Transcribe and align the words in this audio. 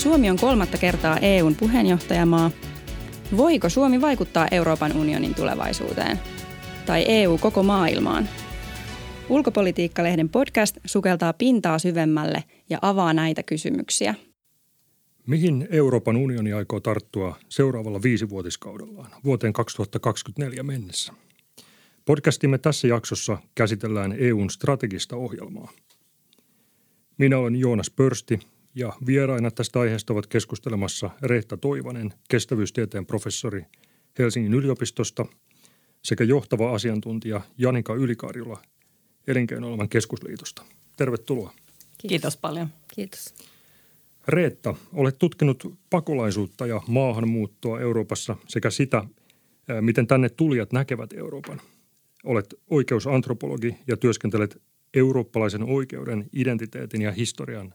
Suomi 0.00 0.30
on 0.30 0.36
kolmatta 0.36 0.78
kertaa 0.78 1.18
EUn 1.18 1.54
puheenjohtajamaa. 1.54 2.50
Voiko 3.36 3.68
Suomi 3.68 4.00
vaikuttaa 4.00 4.48
Euroopan 4.50 4.96
unionin 4.96 5.34
tulevaisuuteen? 5.34 6.18
Tai 6.86 7.04
EU 7.08 7.38
koko 7.38 7.62
maailmaan? 7.62 8.28
Ulkopolitiikkalehden 9.28 10.28
podcast 10.28 10.78
sukeltaa 10.84 11.32
pintaa 11.32 11.78
syvemmälle 11.78 12.44
ja 12.70 12.78
avaa 12.82 13.12
näitä 13.12 13.42
kysymyksiä. 13.42 14.14
Mihin 15.26 15.68
Euroopan 15.70 16.16
unioni 16.16 16.52
aikoo 16.52 16.80
tarttua 16.80 17.36
seuraavalla 17.48 18.02
viisivuotiskaudellaan 18.02 19.10
vuoteen 19.24 19.52
2024 19.52 20.62
mennessä? 20.62 21.12
Podcastimme 22.04 22.58
tässä 22.58 22.88
jaksossa 22.88 23.38
käsitellään 23.54 24.14
EUn 24.18 24.50
strategista 24.50 25.16
ohjelmaa. 25.16 25.72
Minä 27.18 27.38
olen 27.38 27.56
Joonas 27.56 27.90
Pörsti 27.90 28.40
ja 28.74 28.92
vieraina 29.06 29.50
tästä 29.50 29.80
aiheesta 29.80 30.12
ovat 30.12 30.26
keskustelemassa 30.26 31.10
Reetta 31.22 31.56
Toivanen, 31.56 32.14
kestävyystieteen 32.28 33.06
professori 33.06 33.64
Helsingin 34.18 34.54
yliopistosta 34.54 35.26
sekä 36.04 36.24
johtava 36.24 36.74
asiantuntija 36.74 37.40
Janika 37.58 37.94
Ylikarjula 37.94 38.62
Elinkeinoelämän 39.26 39.88
keskusliitosta. 39.88 40.64
Tervetuloa. 40.96 41.50
Kiitos, 41.50 42.08
Kiitos 42.08 42.36
paljon. 42.36 42.68
Kiitos. 42.94 43.34
Reetta, 44.28 44.74
olet 44.92 45.18
tutkinut 45.18 45.78
pakolaisuutta 45.90 46.66
ja 46.66 46.80
maahanmuuttoa 46.86 47.80
Euroopassa 47.80 48.36
sekä 48.48 48.70
sitä, 48.70 49.04
miten 49.80 50.06
tänne 50.06 50.28
tulijat 50.28 50.72
näkevät 50.72 51.12
Euroopan. 51.12 51.60
Olet 52.24 52.54
oikeusantropologi 52.70 53.76
ja 53.86 53.96
työskentelet 53.96 54.62
eurooppalaisen 54.94 55.62
oikeuden, 55.62 56.26
identiteetin 56.32 57.02
ja 57.02 57.12
historian 57.12 57.74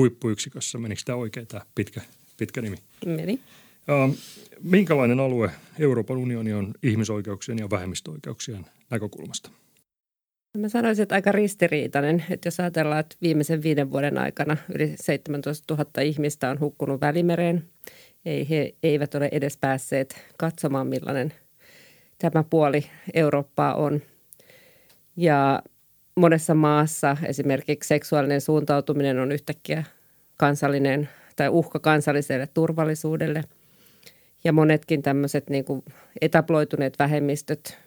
huippuyksikössä. 0.00 0.78
Menikö 0.78 1.02
tämä 1.04 1.16
oikein 1.16 1.46
tämä 1.46 1.62
pitkä, 1.74 2.00
pitkä 2.36 2.62
nimi? 2.62 2.76
Meni. 3.06 3.40
Minkälainen 4.62 5.20
alue 5.20 5.50
Euroopan 5.78 6.16
unioni 6.16 6.52
on 6.52 6.74
ihmisoikeuksien 6.82 7.58
ja 7.58 7.70
vähemmistöoikeuksien 7.70 8.66
näkökulmasta? 8.90 9.50
Mä 10.58 10.68
sanoisin, 10.68 11.02
että 11.02 11.14
aika 11.14 11.32
ristiriitainen, 11.32 12.24
että 12.30 12.46
jos 12.46 12.60
ajatellaan, 12.60 13.00
että 13.00 13.16
viimeisen 13.22 13.62
viiden 13.62 13.90
vuoden 13.90 14.18
aikana 14.18 14.56
yli 14.74 14.94
17 15.00 15.74
000 15.74 16.00
ihmistä 16.02 16.50
on 16.50 16.60
hukkunut 16.60 17.00
Välimereen. 17.00 17.64
Ei, 18.24 18.48
he 18.48 18.74
eivät 18.82 19.14
ole 19.14 19.28
edes 19.32 19.56
päässeet 19.56 20.24
katsomaan, 20.36 20.86
millainen 20.86 21.32
tämä 22.18 22.44
puoli 22.50 22.86
Eurooppaa 23.14 23.74
on. 23.74 24.00
Ja 25.16 25.62
monessa 26.16 26.54
maassa 26.54 27.16
esimerkiksi 27.26 27.88
seksuaalinen 27.88 28.40
suuntautuminen 28.40 29.18
on 29.18 29.32
yhtäkkiä 29.32 29.84
kansallinen 30.36 31.08
tai 31.36 31.48
uhka 31.48 31.78
kansalliselle 31.78 32.46
turvallisuudelle. 32.54 33.44
Ja 34.44 34.52
monetkin 34.52 35.02
tämmöiset 35.02 35.50
niin 35.50 35.64
kuin 35.64 35.84
etabloituneet 36.20 36.98
vähemmistöt, 36.98 37.78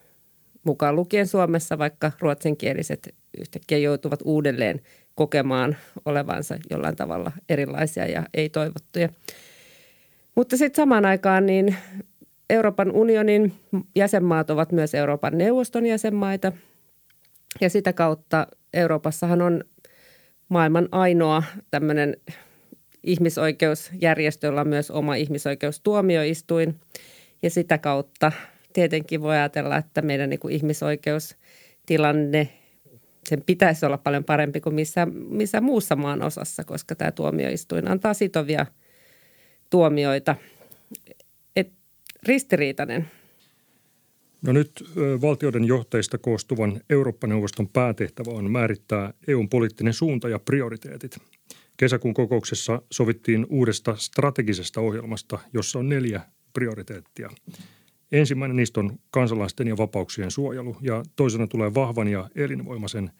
mukaan 0.63 0.95
lukien 0.95 1.27
Suomessa, 1.27 1.77
vaikka 1.77 2.11
ruotsinkieliset 2.19 3.15
yhtäkkiä 3.37 3.77
joutuvat 3.77 4.19
uudelleen 4.23 4.81
kokemaan 5.15 5.75
olevansa 6.05 6.57
jollain 6.69 6.95
tavalla 6.95 7.31
erilaisia 7.49 8.05
ja 8.05 8.23
ei-toivottuja. 8.33 9.09
Mutta 10.35 10.57
sitten 10.57 10.83
samaan 10.83 11.05
aikaan 11.05 11.45
niin 11.45 11.75
Euroopan 12.49 12.91
unionin 12.91 13.53
jäsenmaat 13.95 14.49
ovat 14.49 14.71
myös 14.71 14.95
Euroopan 14.95 15.37
neuvoston 15.37 15.85
jäsenmaita– 15.85 16.51
ja 17.61 17.69
sitä 17.69 17.93
kautta 17.93 18.47
Euroopassahan 18.73 19.41
on 19.41 19.63
maailman 20.49 20.89
ainoa 20.91 21.43
tämmöinen 21.71 22.17
ihmisoikeusjärjestö, 23.03 24.47
jolla 24.47 24.61
on 24.61 24.67
myös 24.67 24.91
oma 24.91 25.15
ihmisoikeustuomioistuin. 25.15 26.79
Ja 27.41 27.49
sitä 27.49 27.77
kautta 27.77 28.31
tietenkin 28.73 29.21
voi 29.21 29.35
ajatella, 29.35 29.77
että 29.77 30.01
meidän 30.01 30.29
niin 30.29 30.39
kuin 30.39 30.53
ihmisoikeustilanne, 30.53 32.49
sen 33.29 33.41
pitäisi 33.45 33.85
olla 33.85 33.97
paljon 33.97 34.23
parempi 34.23 34.61
kuin 34.61 34.75
missä, 34.75 35.07
missä 35.29 35.61
muussa 35.61 35.95
maan 35.95 36.21
osassa, 36.21 36.63
koska 36.63 36.95
tämä 36.95 37.11
tuomioistuin 37.11 37.91
antaa 37.91 38.13
sitovia 38.13 38.65
tuomioita. 39.69 40.35
Et 41.55 41.71
ristiriitainen 42.23 43.07
No 44.43 44.53
nyt 44.53 44.71
valtioiden 45.21 45.65
johtajista 45.65 46.17
koostuvan 46.17 46.81
Eurooppa-neuvoston 46.89 47.69
päätehtävä 47.69 48.31
on 48.31 48.51
määrittää 48.51 49.13
EUn 49.27 49.49
poliittinen 49.49 49.93
suunta 49.93 50.29
ja 50.29 50.39
prioriteetit. 50.39 51.17
Kesäkuun 51.77 52.13
kokouksessa 52.13 52.81
sovittiin 52.91 53.45
uudesta 53.49 53.95
strategisesta 53.95 54.81
ohjelmasta, 54.81 55.39
jossa 55.53 55.79
on 55.79 55.89
neljä 55.89 56.21
prioriteettia. 56.53 57.29
Ensimmäinen 58.11 58.55
niistä 58.55 58.79
on 58.79 58.99
kansalaisten 59.11 59.67
ja 59.67 59.77
vapauksien 59.77 60.31
suojelu 60.31 60.77
ja 60.81 61.03
toisena 61.15 61.47
tulee 61.47 61.73
vahvan 61.73 62.07
ja 62.07 62.29
elinvoimaisen 62.35 63.11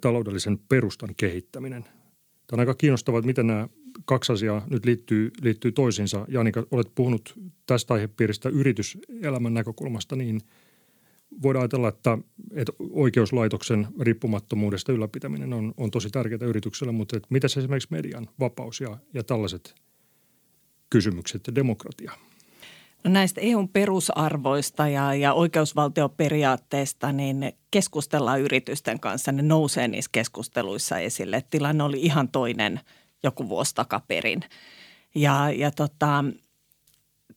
taloudellisen 0.00 0.58
perustan 0.68 1.14
kehittäminen. 1.16 1.82
Tämä 1.82 1.92
on 2.52 2.60
aika 2.60 2.74
kiinnostavaa, 2.74 3.18
että 3.18 3.26
miten 3.26 3.46
nämä 3.46 3.68
kaksi 4.04 4.32
asiaa 4.32 4.66
nyt 4.70 4.84
liittyy, 4.84 5.30
liittyy 5.42 5.72
toisiinsa. 5.72 6.24
Janika, 6.28 6.66
olet 6.70 6.94
puhunut 6.94 7.34
tästä 7.66 7.94
aihepiiristä 7.94 8.48
yrityselämän 8.48 9.54
näkökulmasta, 9.54 10.16
niin 10.16 10.40
voidaan 11.42 11.62
ajatella, 11.62 11.88
että, 11.88 12.18
että 12.54 12.72
oikeuslaitoksen 12.90 13.88
riippumattomuudesta 14.00 14.92
ylläpitäminen 14.92 15.52
on, 15.52 15.74
on 15.76 15.90
tosi 15.90 16.10
tärkeää 16.10 16.48
yritykselle, 16.48 16.92
mutta 16.92 17.20
mitäs 17.30 17.56
esimerkiksi 17.56 17.88
median 17.90 18.28
vapaus 18.40 18.80
ja, 18.80 18.98
ja 19.14 19.24
tällaiset 19.24 19.74
kysymykset 20.90 21.46
ja 21.46 21.54
demokratia? 21.54 22.12
No 23.04 23.10
näistä 23.10 23.40
EUn 23.40 23.68
perusarvoista 23.68 24.88
ja, 24.88 25.14
ja 25.14 25.32
oikeusvaltioperiaatteista 25.32 27.12
niin 27.12 27.52
keskustellaan 27.70 28.40
yritysten 28.40 29.00
kanssa. 29.00 29.32
Ne 29.32 29.42
nousee 29.42 29.88
niissä 29.88 30.08
keskusteluissa 30.12 30.98
esille. 30.98 31.44
Tilanne 31.50 31.84
oli 31.84 32.00
ihan 32.00 32.28
toinen– 32.28 32.80
joku 33.22 33.48
vuosi 33.48 33.74
takaperin. 33.74 34.40
Ja, 35.14 35.50
ja 35.50 35.70
tota, 35.70 36.24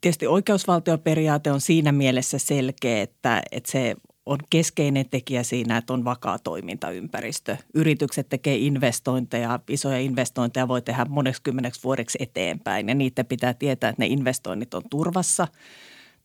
tietysti 0.01 0.27
oikeusvaltioperiaate 0.27 1.51
on 1.51 1.61
siinä 1.61 1.91
mielessä 1.91 2.37
selkeä, 2.37 3.01
että, 3.01 3.41
että 3.51 3.71
se 3.71 3.95
on 4.25 4.37
keskeinen 4.49 5.09
tekijä 5.09 5.43
siinä, 5.43 5.77
että 5.77 5.93
on 5.93 6.05
vakaa 6.05 6.39
toimintaympäristö. 6.39 7.57
Yritykset 7.73 8.29
tekee 8.29 8.55
investointeja, 8.55 9.59
isoja 9.69 9.99
investointeja 9.99 10.67
voi 10.67 10.81
tehdä 10.81 11.05
moneksi 11.05 11.41
kymmeneksi 11.41 11.83
vuodeksi 11.83 12.17
eteenpäin 12.21 12.89
ja 12.89 12.95
niitä 12.95 13.23
pitää 13.23 13.53
tietää, 13.53 13.89
että 13.89 14.01
ne 14.01 14.07
investoinnit 14.07 14.73
on 14.73 14.83
turvassa. 14.89 15.47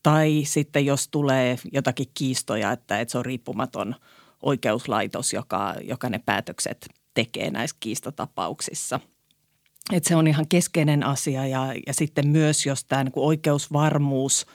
Tai 0.02 0.42
sitten 0.44 0.86
jos 0.86 1.08
tulee 1.08 1.58
jotakin 1.72 2.06
kiistoja, 2.14 2.72
että, 2.72 3.00
että 3.00 3.12
se 3.12 3.18
on 3.18 3.24
riippumaton 3.24 3.94
oikeuslaitos, 4.42 5.32
joka, 5.32 5.74
joka 5.82 6.08
ne 6.08 6.18
päätökset 6.18 6.88
tekee 7.14 7.50
näissä 7.50 7.76
kiistatapauksissa– 7.80 9.00
että 9.92 10.08
se 10.08 10.16
on 10.16 10.26
ihan 10.26 10.48
keskeinen 10.48 11.06
asia 11.06 11.46
ja, 11.46 11.74
ja 11.86 11.94
sitten 11.94 12.28
myös, 12.28 12.66
jos 12.66 12.84
tämä 12.84 13.04
niin 13.04 13.12
oikeusvarmuus 13.16 14.46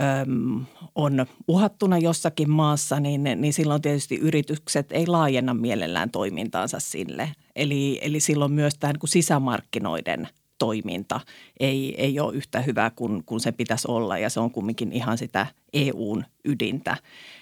äm, 0.00 0.64
on 0.94 1.26
uhattuna 1.48 1.98
jossakin 1.98 2.50
maassa, 2.50 3.00
niin, 3.00 3.24
niin 3.36 3.52
silloin 3.52 3.82
tietysti 3.82 4.16
yritykset 4.16 4.92
ei 4.92 5.06
laajenna 5.06 5.54
mielellään 5.54 6.10
toimintaansa 6.10 6.80
sille. 6.80 7.32
Eli, 7.56 7.98
eli 8.02 8.20
silloin 8.20 8.52
myös 8.52 8.74
tämä 8.74 8.92
niin 8.92 9.08
sisämarkkinoiden 9.08 10.28
toiminta 10.58 11.20
ei, 11.60 11.94
ei 11.98 12.20
ole 12.20 12.34
yhtä 12.34 12.60
hyvä 12.60 12.90
kuin, 12.96 13.24
kuin 13.24 13.40
se 13.40 13.52
pitäisi 13.52 13.88
olla 13.90 14.18
ja 14.18 14.30
se 14.30 14.40
on 14.40 14.50
kumminkin 14.50 14.92
ihan 14.92 15.18
sitä 15.18 15.46
EUn 15.72 16.24
ydintä. 16.44 16.96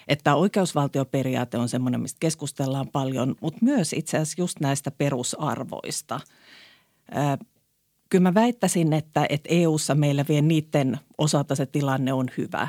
Että 0.07 0.35
oikeusvaltioperiaate 0.35 1.57
on 1.57 1.69
semmoinen, 1.69 2.01
mistä 2.01 2.17
keskustellaan 2.19 2.87
paljon, 2.87 3.35
mutta 3.41 3.59
myös 3.61 3.93
itse 3.93 4.17
asiassa 4.17 4.41
just 4.41 4.59
näistä 4.59 4.91
perusarvoista– 4.91 6.19
Kyllä 8.09 8.23
mä 8.23 8.33
väittäisin, 8.33 8.93
että, 8.93 9.25
että 9.29 9.49
EU-ssa 9.51 9.95
meillä 9.95 10.25
vielä 10.29 10.41
niiden 10.41 10.99
osalta 11.17 11.55
se 11.55 11.65
tilanne 11.65 12.13
on 12.13 12.29
hyvä. 12.37 12.67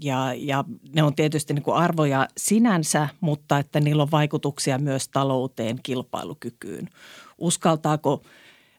Ja, 0.00 0.34
ja 0.36 0.64
ne 0.94 1.02
on 1.02 1.14
tietysti 1.14 1.54
niin 1.54 1.62
kuin 1.62 1.76
arvoja 1.76 2.28
sinänsä, 2.36 3.08
mutta 3.20 3.58
että 3.58 3.80
niillä 3.80 4.02
on 4.02 4.10
vaikutuksia 4.10 4.78
myös 4.78 5.08
talouteen, 5.08 5.78
kilpailukykyyn. 5.82 6.88
Uskaltaako 7.38 8.22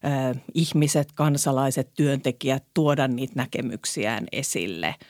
äh, 0.05 0.41
ihmiset, 0.53 1.11
kansalaiset, 1.11 1.93
työntekijät 1.93 2.63
tuoda 2.73 3.07
niitä 3.07 3.33
näkemyksiään 3.35 4.25
esille– 4.31 4.95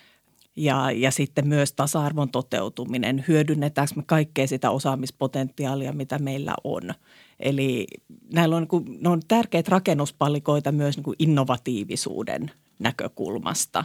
ja, 0.57 0.91
ja 0.91 1.11
sitten 1.11 1.47
myös 1.47 1.73
tasa-arvon 1.73 2.29
toteutuminen. 2.29 3.25
Hyödynnetäänkö 3.27 3.93
me 3.95 4.03
kaikkea 4.05 4.47
sitä 4.47 4.71
osaamispotentiaalia, 4.71 5.93
mitä 5.93 6.19
meillä 6.19 6.53
on? 6.63 6.93
Eli 7.39 7.87
näillä 8.33 8.55
on, 8.55 8.67
niin 8.71 8.97
ne 9.01 9.09
on 9.09 9.21
tärkeitä 9.27 9.71
rakennuspallikoita 9.71 10.71
myös 10.71 10.95
niin 10.95 11.03
kuin 11.03 11.15
innovatiivisuuden 11.19 12.51
näkökulmasta. 12.79 13.83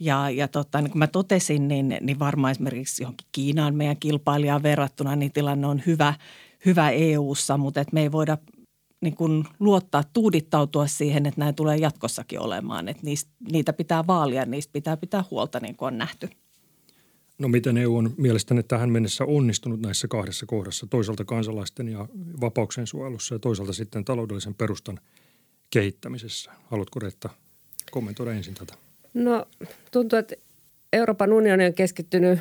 Ja, 0.00 0.30
ja 0.30 0.48
tota, 0.48 0.80
niin 0.80 0.90
kuin 0.90 0.98
mä 0.98 1.06
totesin, 1.06 1.68
niin, 1.68 1.96
niin 2.00 2.18
varmaan 2.18 2.50
esimerkiksi 2.50 3.02
johonkin 3.02 3.26
Kiinaan 3.32 3.74
meidän 3.74 3.96
kilpailijaan 3.96 4.62
verrattuna, 4.62 5.16
niin 5.16 5.32
tilanne 5.32 5.66
on 5.66 5.82
hyvä, 5.86 6.14
hyvä 6.66 6.90
EU-ssa, 6.90 7.56
mutta 7.56 7.80
et 7.80 7.92
me 7.92 8.00
ei 8.00 8.12
voida 8.12 8.38
niin 9.00 9.16
kuin 9.16 9.44
luottaa, 9.58 10.04
tuudittautua 10.12 10.86
siihen, 10.86 11.26
että 11.26 11.40
näin 11.40 11.54
tulee 11.54 11.76
jatkossakin 11.76 12.40
olemaan. 12.40 12.88
Että 12.88 13.02
niistä, 13.02 13.30
niitä 13.52 13.72
pitää 13.72 14.06
vaalia, 14.06 14.44
niistä 14.44 14.72
pitää 14.72 14.96
pitää 14.96 15.24
huolta 15.30 15.60
niin 15.60 15.76
kuin 15.76 15.86
on 15.86 15.98
nähty. 15.98 16.28
No 17.38 17.48
miten 17.48 17.76
EU 17.76 17.96
on 17.96 18.14
mielestäni 18.16 18.62
tähän 18.62 18.90
mennessä 18.90 19.24
onnistunut 19.24 19.80
näissä 19.80 20.08
kahdessa 20.08 20.46
kohdassa, 20.46 20.86
toisaalta 20.86 21.24
kansalaisten 21.24 21.88
ja 21.88 22.08
vapauksien 22.40 22.86
suojelussa 22.86 23.34
ja 23.34 23.38
toisaalta 23.38 23.72
sitten 23.72 24.04
taloudellisen 24.04 24.54
perustan 24.54 25.00
kehittämisessä? 25.70 26.52
Haluatko 26.70 27.00
Reetta 27.00 27.28
kommentoida 27.90 28.32
ensin 28.32 28.54
tätä? 28.54 28.74
No 29.14 29.46
tuntuu, 29.90 30.18
että 30.18 30.34
Euroopan 30.92 31.32
unioni 31.32 31.66
on 31.66 31.74
keskittynyt 31.74 32.38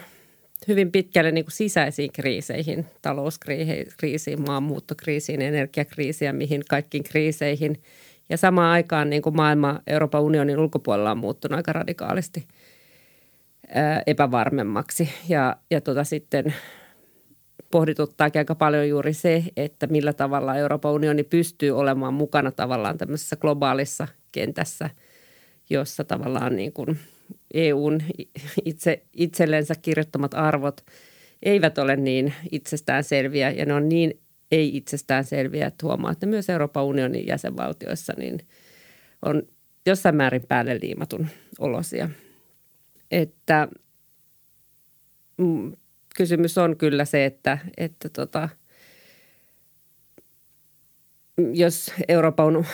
hyvin 0.68 0.92
pitkälle 0.92 1.32
niin 1.32 1.46
kuin 1.46 1.52
sisäisiin 1.52 2.12
kriiseihin, 2.12 2.86
talouskriisiin, 3.02 4.42
maanmuuttokriisiin, 4.48 5.42
energiakriisiin 5.42 6.36
mihin 6.36 6.62
kaikkiin 6.70 7.04
kriiseihin. 7.04 7.82
Ja 8.30 8.38
samaan 8.38 8.72
aikaan 8.72 9.10
niin 9.10 9.22
kuin 9.22 9.36
maailma 9.36 9.82
Euroopan 9.88 10.22
unionin 10.22 10.60
ulkopuolella 10.60 11.12
on 11.12 11.18
muuttunut 11.18 11.58
aika 11.58 11.74
radikaalisti 11.74 12.48
ää, 13.68 14.02
epävarmemmaksi. 14.08 15.10
Ja, 15.30 15.56
ja 15.72 15.82
tota 15.82 16.04
sitten 16.04 16.54
pohdituttaa 17.72 18.30
aika 18.36 18.56
paljon 18.56 18.90
juuri 18.90 19.14
se, 19.14 19.44
että 19.58 19.88
millä 19.88 20.14
tavalla 20.14 20.56
Euroopan 20.56 20.92
unioni 20.92 21.24
pystyy 21.24 21.72
olemaan 21.72 22.14
mukana 22.14 22.52
tavallaan 22.52 22.98
tämmöisessä 22.98 23.36
globaalissa 23.36 24.08
kentässä, 24.32 24.90
jossa 25.70 26.04
tavallaan 26.04 26.56
niin 26.56 26.74
kuin 26.74 27.00
EUn 27.54 28.00
itse, 28.66 29.04
itsellensä 29.14 29.74
kirjoittamat 29.82 30.34
arvot 30.34 30.86
eivät 31.44 31.78
ole 31.78 31.96
niin 31.96 32.34
itsestäänselviä 32.52 33.52
ja 33.52 33.66
ne 33.66 33.74
on 33.74 33.90
niin 33.90 34.20
ei 34.52 34.78
itsestäänselviä, 34.78 35.68
että 35.68 35.86
huomaa, 35.86 36.12
että 36.12 36.26
myös 36.26 36.50
Euroopan 36.50 36.84
unionin 36.84 37.28
jäsenvaltioissa 37.28 38.14
niin 38.18 38.40
on 39.26 39.44
jossain 39.86 40.16
määrin 40.16 40.48
päälle 40.48 40.80
liimatun 40.82 41.28
olosia. 41.60 42.10
Että 43.12 43.68
mm, 45.38 45.72
kysymys 46.16 46.58
on 46.58 46.78
kyllä 46.78 47.06
se, 47.06 47.26
että, 47.26 47.58
että 47.78 48.10
tota, 48.10 48.50
jos 51.54 51.94
Euroopan 52.08 52.68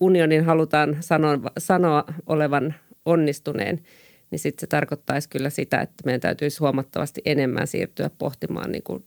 unionin 0.00 0.44
halutaan 0.44 0.96
sanoa, 1.00 1.38
sanoa 1.58 2.04
olevan 2.26 2.74
onnistuneen, 3.04 3.80
niin 4.30 4.38
sitten 4.38 4.60
se 4.60 4.66
tarkoittaisi 4.66 5.28
kyllä 5.28 5.50
sitä, 5.50 5.80
että 5.80 6.02
meidän 6.04 6.20
täytyisi 6.20 6.58
huomattavasti 6.58 7.22
enemmän 7.24 7.66
siirtyä 7.66 8.10
pohtimaan 8.18 8.72
niin 8.72 8.82
kuin 8.82 9.04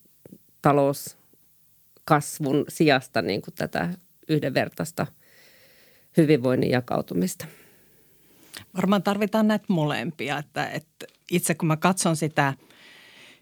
talouskasvun 0.62 2.66
sijasta 2.70 3.22
niin 3.22 3.42
kuin 3.42 3.56
tätä 3.56 3.90
yhdenvertaista 4.30 5.08
hyvinvoinnin 6.18 6.70
jakautumista. 6.70 7.46
Varmaan 8.76 9.04
tarvitaan 9.04 9.48
näitä 9.48 9.66
molempia. 9.68 10.38
Että, 10.38 10.70
että 10.70 11.06
itse 11.32 11.56
kun 11.56 11.68
mä 11.68 11.78
katson 11.78 12.16
sitä 12.16 12.54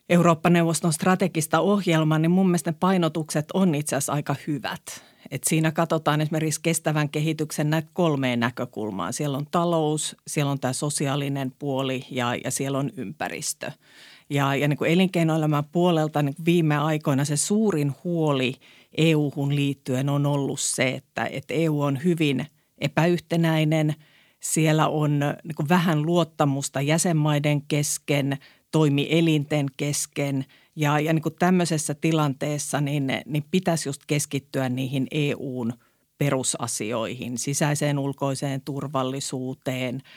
Eurooppa-neuvoston 0.09 0.93
strategista 0.93 1.59
ohjelmaa, 1.59 2.19
niin 2.19 2.31
mun 2.31 2.47
mielestä 2.47 2.71
ne 2.71 2.77
painotukset 2.79 3.45
on 3.53 3.75
itse 3.75 3.95
asiassa 3.95 4.13
aika 4.13 4.35
hyvät– 4.47 4.81
et 5.31 5.43
siinä 5.43 5.71
katsotaan 5.71 6.21
esimerkiksi 6.21 6.59
kestävän 6.63 7.09
kehityksen 7.09 7.69
näitä 7.69 7.89
kolmeen 7.93 8.39
näkökulmaa. 8.39 9.11
Siellä 9.11 9.37
on 9.37 9.47
talous, 9.51 10.15
siellä 10.27 10.51
on 10.51 10.59
tämä 10.59 10.73
sosiaalinen 10.73 11.51
puoli 11.59 12.05
ja, 12.11 12.35
ja 12.43 12.51
siellä 12.51 12.77
on 12.77 12.91
ympäristö. 12.97 13.71
Ja, 14.29 14.55
ja 14.55 14.67
niin 14.67 14.77
kuin 14.77 14.91
elinkeinoelämän 14.91 15.63
puolelta 15.71 16.21
niin 16.21 16.35
viime 16.45 16.77
aikoina 16.77 17.25
se 17.25 17.37
suurin 17.37 17.93
huoli 18.03 18.53
EU-hun 18.97 19.55
liittyen 19.55 20.09
on 20.09 20.25
ollut 20.25 20.59
se, 20.59 20.89
että, 20.89 21.25
että 21.25 21.53
EU 21.53 21.81
on 21.81 22.03
hyvin 22.03 22.45
epäyhtenäinen. 22.77 23.95
Siellä 24.39 24.87
on 24.87 25.19
niin 25.19 25.55
kuin 25.55 25.69
vähän 25.69 26.01
luottamusta 26.01 26.81
jäsenmaiden 26.81 27.61
kesken, 27.61 28.37
toimielinten 28.75 29.66
kesken– 29.77 30.45
ja, 30.75 31.00
ja 31.00 31.13
niin 31.13 31.22
kuin 31.24 31.36
tämmöisessä 31.39 31.94
tilanteessa 31.94 32.81
niin, 32.81 33.07
niin 33.25 33.45
pitäisi 33.51 33.89
just 33.89 34.01
keskittyä 34.07 34.69
niihin 34.69 35.07
EUn 35.12 35.74
perusasioihin, 36.18 37.38
sisäiseen 37.38 38.00
ulkoiseen 38.00 38.62
turvallisuuteen– 38.62 40.01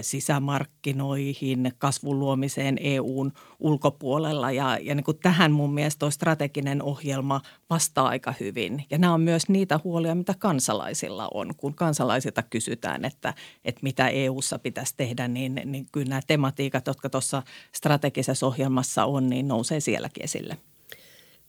sisämarkkinoihin, 0.00 1.72
kasvun 1.78 2.18
luomiseen 2.18 2.76
EUn 2.80 3.32
ulkopuolella. 3.60 4.50
Ja, 4.50 4.78
ja 4.82 4.94
niin 4.94 5.04
kuin 5.04 5.18
tähän 5.22 5.52
mun 5.52 5.74
mielestä 5.74 5.98
tuo 5.98 6.10
strateginen 6.10 6.82
ohjelma 6.82 7.40
vastaa 7.70 8.08
aika 8.08 8.34
hyvin. 8.40 8.84
Ja 8.90 8.98
nämä 8.98 9.14
on 9.14 9.20
myös 9.20 9.48
niitä 9.48 9.80
huolia, 9.84 10.14
mitä 10.14 10.34
kansalaisilla 10.38 11.28
on. 11.34 11.54
Kun 11.56 11.74
kansalaisilta 11.74 12.42
kysytään, 12.42 13.04
että, 13.04 13.34
että 13.64 13.80
mitä 13.82 14.08
EUssa 14.08 14.58
pitäisi 14.58 14.94
tehdä, 14.96 15.28
niin, 15.28 15.60
niin 15.64 15.86
kyllä 15.92 16.08
nämä 16.08 16.20
tematiikat, 16.26 16.86
jotka 16.86 17.10
tuossa 17.10 17.42
strategisessa 17.72 18.46
ohjelmassa 18.46 19.04
on, 19.04 19.30
niin 19.30 19.48
nousee 19.48 19.80
sielläkin 19.80 20.24
esille. 20.24 20.56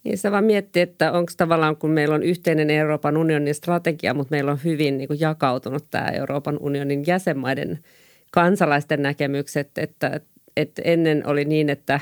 Niin 0.04 0.18
se 0.18 0.30
vaan 0.30 0.44
miettii, 0.44 0.82
että 0.82 1.12
onko 1.12 1.32
tavallaan, 1.36 1.76
kun 1.76 1.90
meillä 1.90 2.14
on 2.14 2.22
yhteinen 2.22 2.70
Euroopan 2.70 3.16
unionin 3.16 3.54
strategia, 3.54 4.14
mutta 4.14 4.30
meillä 4.30 4.52
on 4.52 4.58
hyvin 4.64 4.98
niin 4.98 5.08
jakautunut 5.18 5.84
tämä 5.90 6.06
Euroopan 6.06 6.58
unionin 6.60 7.04
jäsenmaiden– 7.06 7.78
kansalaisten 8.34 9.02
näkemykset, 9.02 9.78
että, 9.78 10.20
että 10.56 10.82
ennen 10.84 11.26
oli 11.26 11.44
niin, 11.44 11.70
että 11.70 12.00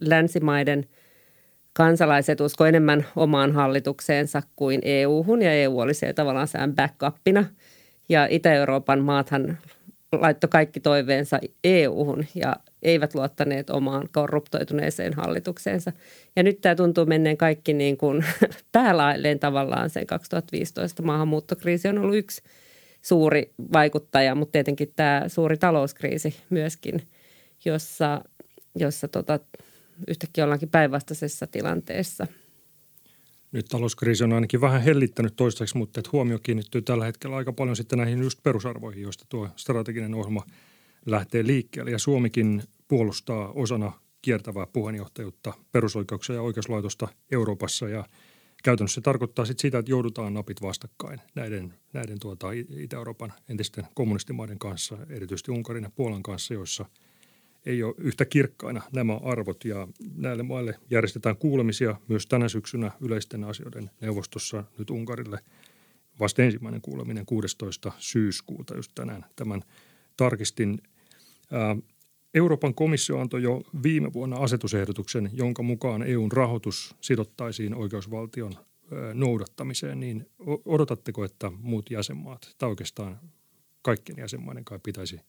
länsimaiden 0.00 0.84
kansalaiset 1.72 2.40
usko 2.40 2.66
enemmän 2.66 3.06
omaan 3.16 3.52
hallitukseensa 3.52 4.42
kuin 4.56 4.80
EU-hun 4.82 5.42
ja 5.42 5.52
EU 5.52 5.78
oli 5.78 5.94
siellä 5.94 6.14
tavallaan 6.14 6.48
sään 6.48 6.74
backupina. 6.74 7.44
Ja 8.08 8.26
Itä-Euroopan 8.30 9.00
maathan 9.00 9.58
laittoi 10.12 10.48
kaikki 10.48 10.80
toiveensa 10.80 11.38
EU-hun 11.64 12.26
ja 12.34 12.56
eivät 12.82 13.14
luottaneet 13.14 13.70
omaan 13.70 14.08
korruptoituneeseen 14.12 15.14
hallitukseensa. 15.14 15.92
Ja 16.36 16.42
nyt 16.42 16.60
tämä 16.60 16.74
tuntuu 16.74 17.06
menneen 17.06 17.36
kaikki 17.36 17.72
niin 17.72 17.96
kuin 17.96 18.24
päälailleen 18.72 19.38
tavallaan 19.38 19.90
sen 19.90 20.06
2015 20.06 21.02
maahanmuuttokriisi 21.02 21.88
on 21.88 21.98
ollut 21.98 22.16
yksi– 22.16 22.42
suuri 23.04 23.54
vaikuttaja, 23.72 24.34
mutta 24.34 24.52
tietenkin 24.52 24.92
tämä 24.96 25.22
suuri 25.28 25.56
talouskriisi 25.56 26.36
myöskin, 26.50 27.02
jossa, 27.64 28.24
jossa 28.74 29.08
tota, 29.08 29.40
yhtäkkiä 30.08 30.44
ollaankin 30.44 30.68
päinvastaisessa 30.68 31.46
tilanteessa. 31.46 32.26
Nyt 33.52 33.66
talouskriisi 33.66 34.24
on 34.24 34.32
ainakin 34.32 34.60
vähän 34.60 34.82
hellittänyt 34.82 35.36
toistaiseksi, 35.36 35.78
mutta 35.78 36.00
että 36.00 36.10
huomio 36.12 36.38
kiinnittyy 36.38 36.82
tällä 36.82 37.04
hetkellä 37.04 37.36
aika 37.36 37.52
paljon 37.52 37.76
sitten 37.76 37.98
näihin 37.98 38.22
just 38.22 38.42
perusarvoihin, 38.42 39.02
joista 39.02 39.24
tuo 39.28 39.48
strateginen 39.56 40.14
ohjelma 40.14 40.44
lähtee 41.06 41.46
liikkeelle. 41.46 41.90
Ja 41.90 41.98
Suomikin 41.98 42.62
puolustaa 42.88 43.52
osana 43.52 43.92
kiertävää 44.22 44.66
puheenjohtajuutta 44.66 45.52
perusoikeuksia 45.72 46.34
ja 46.34 46.42
oikeuslaitosta 46.42 47.08
Euroopassa 47.30 47.88
ja– 47.88 48.04
käytännössä 48.64 48.94
se 48.94 49.00
tarkoittaa 49.00 49.44
sit 49.44 49.58
sitä, 49.58 49.78
että 49.78 49.90
joudutaan 49.90 50.34
napit 50.34 50.62
vastakkain 50.62 51.20
näiden, 51.34 51.74
näiden 51.92 52.20
tuota 52.20 52.48
Itä-Euroopan 52.52 53.32
entisten 53.48 53.84
kommunistimaiden 53.94 54.58
kanssa, 54.58 54.98
erityisesti 55.08 55.50
Unkarin 55.50 55.84
ja 55.84 55.90
Puolan 55.96 56.22
kanssa, 56.22 56.54
joissa 56.54 56.84
ei 57.66 57.82
ole 57.82 57.94
yhtä 57.98 58.24
kirkkaina 58.24 58.82
nämä 58.92 59.16
arvot. 59.16 59.64
Ja 59.64 59.88
näille 60.16 60.42
maille 60.42 60.78
järjestetään 60.90 61.36
kuulemisia 61.36 61.96
myös 62.08 62.26
tänä 62.26 62.48
syksynä 62.48 62.90
yleisten 63.00 63.44
asioiden 63.44 63.90
neuvostossa 64.00 64.64
nyt 64.78 64.90
Unkarille. 64.90 65.38
Vasta 66.20 66.42
ensimmäinen 66.42 66.80
kuuleminen 66.80 67.26
16. 67.26 67.92
syyskuuta 67.98 68.76
just 68.76 68.92
tänään 68.94 69.24
tämän 69.36 69.62
tarkistin. 70.16 70.82
Euroopan 72.34 72.74
komissio 72.74 73.18
antoi 73.18 73.42
jo 73.42 73.62
viime 73.82 74.12
vuonna 74.12 74.36
asetusehdotuksen, 74.36 75.30
jonka 75.32 75.62
mukaan 75.62 76.02
EUn 76.02 76.32
rahoitus 76.32 76.96
sidottaisiin 77.00 77.74
oikeusvaltion 77.74 78.52
noudattamiseen, 79.14 80.00
niin 80.00 80.26
odotatteko, 80.64 81.24
että 81.24 81.50
muut 81.58 81.90
jäsenmaat, 81.90 82.54
tai 82.58 82.68
oikeastaan 82.68 83.20
kaikkien 83.82 84.18
jäsenmaiden 84.18 84.64
kai 84.64 84.78
pitäisi 84.82 85.20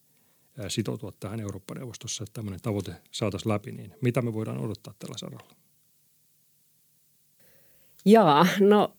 sitoutua 0.68 1.12
tähän 1.20 1.40
Eurooppa-neuvostossa, 1.40 2.24
että 2.24 2.34
tämmöinen 2.34 2.62
tavoite 2.62 2.96
saataisiin 3.12 3.54
läpi, 3.54 3.72
niin 3.72 3.94
mitä 4.02 4.22
me 4.22 4.34
voidaan 4.34 4.58
odottaa 4.58 4.94
tällä 5.00 5.18
saralla? 5.18 5.56
Jaa, 8.06 8.48
no 8.60 8.94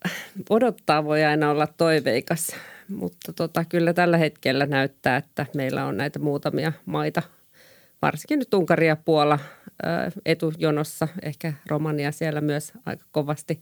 odottaa 0.50 1.04
voi 1.04 1.24
aina 1.24 1.50
olla 1.50 1.66
toiveikas, 1.66 2.56
mutta 2.88 3.32
tota, 3.32 3.64
kyllä 3.64 3.92
tällä 3.92 4.16
hetkellä 4.16 4.66
näyttää, 4.66 5.16
että 5.16 5.46
meillä 5.54 5.86
on 5.86 5.96
näitä 5.96 6.18
muutamia 6.18 6.72
maita 6.86 7.22
varsinkin 8.02 8.38
nyt 8.38 8.54
Unkari 8.54 8.86
ja 8.86 8.96
Puola 8.96 9.38
etujonossa, 10.26 11.08
ehkä 11.22 11.52
Romania 11.66 12.12
siellä 12.12 12.40
myös 12.40 12.72
aika 12.86 13.04
kovasti 13.12 13.60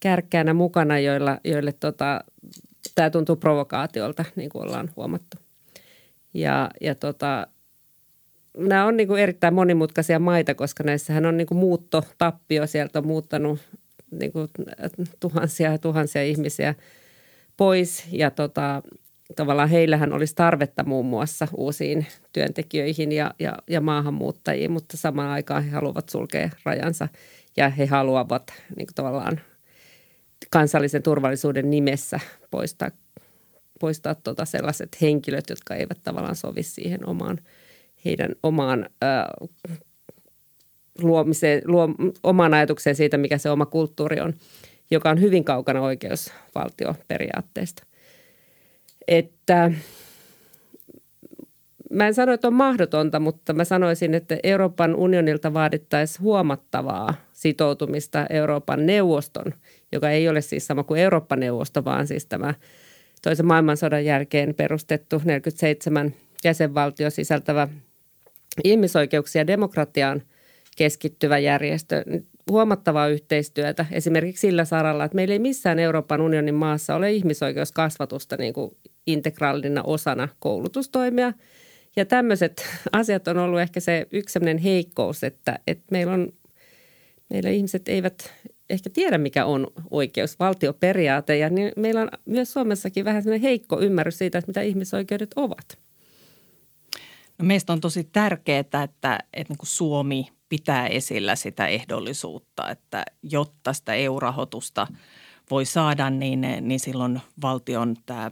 kärkkäänä 0.00 0.54
mukana, 0.54 0.98
joilla, 0.98 1.38
joille 1.44 1.72
tota, 1.72 2.24
tämä 2.94 3.10
tuntuu 3.10 3.36
provokaatiolta, 3.36 4.24
niin 4.36 4.50
kuin 4.50 4.64
ollaan 4.64 4.90
huomattu. 4.96 5.36
Ja, 6.34 6.70
ja 6.80 6.94
tota, 6.94 7.46
nämä 8.56 8.86
on 8.86 8.96
niin 8.96 9.08
kuin 9.08 9.22
erittäin 9.22 9.54
monimutkaisia 9.54 10.18
maita, 10.18 10.54
koska 10.54 10.84
näissähän 10.84 11.26
on 11.26 11.36
niin 11.36 11.46
kuin 11.46 11.58
muutto, 11.58 12.04
tappio, 12.18 12.66
sieltä 12.66 12.98
on 12.98 13.06
muuttanut 13.06 13.60
niin 14.10 14.32
kuin 14.32 14.48
tuhansia 15.20 15.72
ja 15.72 15.78
tuhansia 15.78 16.22
ihmisiä 16.22 16.74
pois. 17.56 18.04
Ja 18.12 18.30
tota, 18.30 18.82
tavallaan 19.36 19.68
heillähän 19.68 20.12
olisi 20.12 20.34
tarvetta 20.34 20.84
muun 20.84 21.06
muassa 21.06 21.48
uusiin 21.56 22.06
työntekijöihin 22.32 23.12
ja, 23.12 23.34
ja, 23.38 23.52
ja 23.70 23.80
maahanmuuttajiin, 23.80 24.72
mutta 24.72 24.96
samaan 24.96 25.30
aikaan 25.30 25.64
he 25.64 25.70
haluavat 25.70 26.08
sulkea 26.08 26.50
rajansa 26.64 27.08
ja 27.56 27.68
he 27.68 27.86
haluavat 27.86 28.52
niin 28.76 28.88
tavallaan 28.94 29.40
kansallisen 30.50 31.02
turvallisuuden 31.02 31.70
nimessä 31.70 32.20
poistaa, 32.50 32.90
poistaa 33.80 34.14
tuota 34.14 34.44
sellaiset 34.44 34.96
henkilöt, 35.02 35.50
jotka 35.50 35.74
eivät 35.74 35.98
tavallaan 36.04 36.36
sovi 36.36 36.62
siihen 36.62 37.08
omaan, 37.08 37.38
heidän 38.04 38.30
omaan 38.42 38.88
äh, 39.04 39.24
luomiseen, 40.98 41.62
luo, 41.64 41.88
omaan 42.22 42.54
ajatukseen 42.54 42.96
siitä, 42.96 43.18
mikä 43.18 43.38
se 43.38 43.50
oma 43.50 43.66
kulttuuri 43.66 44.20
on, 44.20 44.34
joka 44.90 45.10
on 45.10 45.20
hyvin 45.20 45.44
kaukana 45.44 45.80
oikeusvaltioperiaatteesta. 45.80 47.87
Että 49.08 49.72
mä 51.90 52.06
en 52.06 52.14
sano, 52.14 52.32
että 52.32 52.48
on 52.48 52.54
mahdotonta, 52.54 53.20
mutta 53.20 53.52
mä 53.52 53.64
sanoisin, 53.64 54.14
että 54.14 54.36
Euroopan 54.42 54.94
unionilta 54.94 55.54
vaadittaisiin 55.54 56.22
huomattavaa 56.22 57.14
sitoutumista 57.32 58.26
Euroopan 58.30 58.86
neuvoston, 58.86 59.54
joka 59.92 60.10
ei 60.10 60.28
ole 60.28 60.40
siis 60.40 60.66
sama 60.66 60.84
kuin 60.84 61.00
Eurooppa-neuvosto, 61.00 61.84
vaan 61.84 62.06
siis 62.06 62.26
tämä 62.26 62.54
toisen 63.22 63.46
maailmansodan 63.46 64.04
jälkeen 64.04 64.54
perustettu 64.54 65.22
47 65.24 66.14
jäsenvaltio 66.44 67.10
sisältävä 67.10 67.68
ihmisoikeuksia 68.64 69.46
demokratiaan 69.46 70.22
keskittyvä 70.76 71.38
järjestö 71.38 72.04
huomattavaa 72.50 73.08
yhteistyötä 73.08 73.86
esimerkiksi 73.90 74.40
sillä 74.40 74.64
saralla, 74.64 75.04
että 75.04 75.14
meillä 75.14 75.32
ei 75.32 75.38
missään 75.38 75.78
Euroopan 75.78 76.20
unionin 76.20 76.54
maassa 76.54 76.94
ole 76.94 77.12
ihmisoikeuskasvatusta 77.12 78.36
niin 78.36 78.52
kuin 78.52 78.76
integraalina 79.06 79.82
osana 79.82 80.28
koulutustoimia. 80.38 81.32
Ja 81.96 82.04
tämmöiset 82.04 82.66
asiat 82.92 83.28
on 83.28 83.38
ollut 83.38 83.60
ehkä 83.60 83.80
se 83.80 84.06
yksi 84.12 84.38
heikkous, 84.64 85.24
että, 85.24 85.58
että 85.66 85.84
meillä, 85.90 86.12
on, 86.12 86.32
meillä 87.30 87.50
ihmiset 87.50 87.88
eivät 87.88 88.32
ehkä 88.70 88.90
tiedä, 88.90 89.18
mikä 89.18 89.44
on 89.44 89.66
oikeusvaltioperiaate. 89.90 91.36
Ja 91.36 91.50
niin 91.50 91.72
meillä 91.76 92.00
on 92.00 92.08
myös 92.24 92.52
Suomessakin 92.52 93.04
vähän 93.04 93.22
sellainen 93.22 93.42
heikko 93.42 93.80
ymmärrys 93.80 94.18
siitä, 94.18 94.38
että 94.38 94.48
mitä 94.48 94.60
ihmisoikeudet 94.60 95.30
ovat. 95.36 95.78
No 97.38 97.44
meistä 97.44 97.72
on 97.72 97.80
tosi 97.80 98.08
tärkeää, 98.12 98.60
että, 98.60 98.82
että 98.82 99.16
niin 99.48 99.58
kuin 99.58 99.68
Suomi 99.68 100.28
pitää 100.48 100.86
esillä 100.86 101.36
sitä 101.36 101.66
ehdollisuutta, 101.66 102.70
että 102.70 103.04
jotta 103.22 103.72
sitä 103.72 103.94
EU-rahoitusta 103.94 104.86
voi 105.50 105.64
saada, 105.64 106.10
niin, 106.10 106.46
niin 106.60 106.80
silloin 106.80 107.20
valtion 107.42 107.96
tämä 108.06 108.30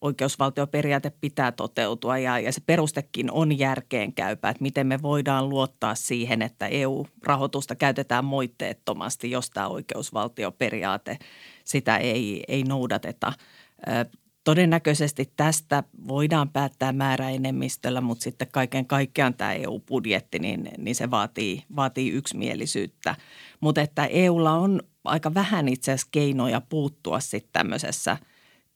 oikeusvaltioperiaate 0.00 1.12
pitää 1.20 1.52
toteutua 1.52 2.18
ja, 2.18 2.38
ja 2.38 2.52
se 2.52 2.60
perustekin 2.66 3.30
on 3.30 3.58
järkeenkäypä, 3.58 4.48
että 4.48 4.62
miten 4.62 4.86
me 4.86 5.02
voidaan 5.02 5.48
luottaa 5.48 5.94
siihen, 5.94 6.42
että 6.42 6.66
EU-rahoitusta 6.66 7.74
käytetään 7.74 8.24
moitteettomasti, 8.24 9.30
jos 9.30 9.50
tämä 9.50 9.68
oikeusvaltioperiaate 9.68 11.18
sitä 11.64 11.96
ei, 11.96 12.44
ei 12.48 12.62
noudateta. 12.62 13.32
Todennäköisesti 14.44 15.32
tästä 15.36 15.82
voidaan 16.08 16.48
päättää 16.48 16.92
määräenemmistöllä, 16.92 18.00
mutta 18.00 18.22
sitten 18.22 18.48
kaiken 18.52 18.86
kaikkiaan 18.86 19.34
tämä 19.34 19.52
EU-budjetti, 19.52 20.38
niin, 20.38 20.68
niin 20.78 20.94
se 20.94 21.10
vaatii, 21.10 21.64
vaatii 21.76 22.10
yksimielisyyttä. 22.10 23.16
Mutta 23.60 23.80
että 23.80 24.06
EUlla 24.06 24.52
on 24.52 24.82
aika 25.04 25.34
vähän 25.34 25.68
itse 25.68 25.92
asiassa 25.92 26.08
keinoja 26.10 26.60
puuttua 26.60 27.20
sitten 27.20 27.52
tämmöisessä 27.52 28.16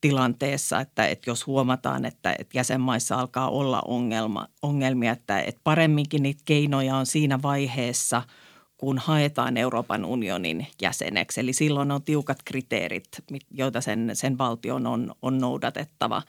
tilanteessa, 0.01 0.81
että, 0.81 1.07
että 1.07 1.31
jos 1.31 1.47
huomataan, 1.47 2.05
että, 2.05 2.35
että 2.39 2.59
jäsenmaissa 2.59 3.21
alkaa 3.21 3.51
olla 3.51 3.83
ongelma, 3.87 4.49
ongelmia, 4.63 5.13
että, 5.13 5.41
että 5.41 5.61
paremminkin 5.65 6.23
niitä 6.23 6.43
keinoja 6.45 6.97
on 6.97 7.07
siinä 7.07 7.43
vaiheessa– 7.43 8.23
kun 8.77 8.99
haetaan 8.99 9.57
Euroopan 9.57 10.05
unionin 10.05 10.67
jäseneksi. 10.83 11.41
Eli 11.41 11.53
silloin 11.53 11.91
on 11.91 12.03
tiukat 12.03 12.39
kriteerit, 12.45 13.09
joita 13.51 13.81
sen, 13.81 14.11
sen 14.13 14.39
valtion 14.39 14.87
on, 14.87 15.15
on 15.23 15.39
noudatettava. 15.39 16.23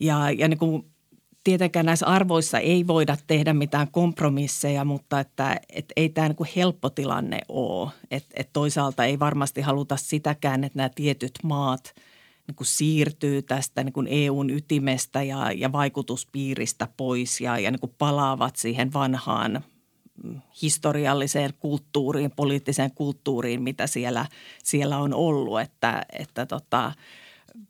Ja, 0.00 0.30
ja 0.30 0.48
niin 0.48 0.58
kuin 0.58 0.84
tietenkään 1.44 1.86
näissä 1.86 2.06
arvoissa 2.06 2.58
ei 2.58 2.86
voida 2.86 3.16
tehdä 3.26 3.52
mitään 3.52 3.90
kompromisseja, 3.90 4.84
mutta 4.84 5.20
että, 5.20 5.60
että 5.68 5.92
ei 5.96 6.08
tämä 6.08 6.28
niin 6.28 6.52
helppo 6.56 6.90
tilanne 6.90 7.40
ole. 7.48 7.90
Et, 8.10 8.26
et 8.34 8.50
toisaalta 8.52 9.04
ei 9.04 9.18
varmasti 9.18 9.60
haluta 9.60 9.96
sitäkään, 9.96 10.64
että 10.64 10.76
nämä 10.76 10.90
tietyt 10.94 11.38
maat 11.42 11.94
niin 12.46 12.56
kuin 12.56 12.66
siirtyy 12.66 13.42
tästä 13.42 13.84
niin 13.84 13.92
kuin 13.92 14.08
EUn 14.10 14.50
ytimestä 14.50 15.22
ja, 15.22 15.52
ja 15.52 15.72
vaikutuspiiristä 15.72 16.88
pois 16.96 17.40
ja, 17.40 17.58
ja 17.58 17.70
niin 17.70 17.80
kuin 17.80 17.94
palaavat 17.98 18.56
siihen 18.56 18.92
vanhaan 18.92 19.64
historialliseen 20.62 21.50
kulttuuriin, 21.58 22.30
poliittiseen 22.30 22.90
kulttuuriin, 22.94 23.62
mitä 23.62 23.86
siellä, 23.86 24.26
siellä 24.64 24.98
on 24.98 25.14
ollut. 25.14 25.60
Että, 25.60 26.02
että 26.18 26.46
tota, 26.46 26.92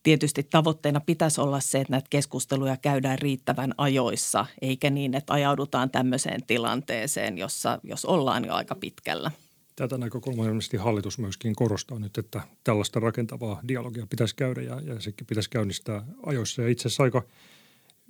tietysti 0.02 0.42
tavoitteena 0.42 1.00
pitäisi 1.00 1.40
olla 1.40 1.60
se, 1.60 1.80
että 1.80 1.92
näitä 1.92 2.06
keskusteluja 2.10 2.76
käydään 2.76 3.18
riittävän 3.18 3.74
ajoissa, 3.78 4.46
eikä 4.62 4.90
niin, 4.90 5.14
että 5.14 5.32
ajaudutaan 5.32 5.90
tämmöiseen 5.90 6.46
tilanteeseen, 6.46 7.38
jossa, 7.38 7.78
jos 7.82 8.04
ollaan 8.04 8.44
jo 8.44 8.54
aika 8.54 8.74
pitkällä. 8.74 9.30
Tätä 9.76 9.98
näkökulmaa 9.98 10.46
ilmeisesti 10.46 10.76
hallitus 10.76 11.18
myöskin 11.18 11.54
korostaa 11.54 11.98
nyt, 11.98 12.18
että 12.18 12.40
tällaista 12.64 13.00
rakentavaa 13.00 13.60
dialogia 13.68 14.06
pitäisi 14.06 14.36
käydä 14.36 14.60
ja, 14.60 14.80
ja 14.80 15.00
sekin 15.00 15.26
pitäisi 15.26 15.50
käynnistää 15.50 16.04
ajoissa. 16.26 16.62
Ja 16.62 16.68
itse 16.68 16.88
asiassa 16.88 17.02
aika– 17.02 17.22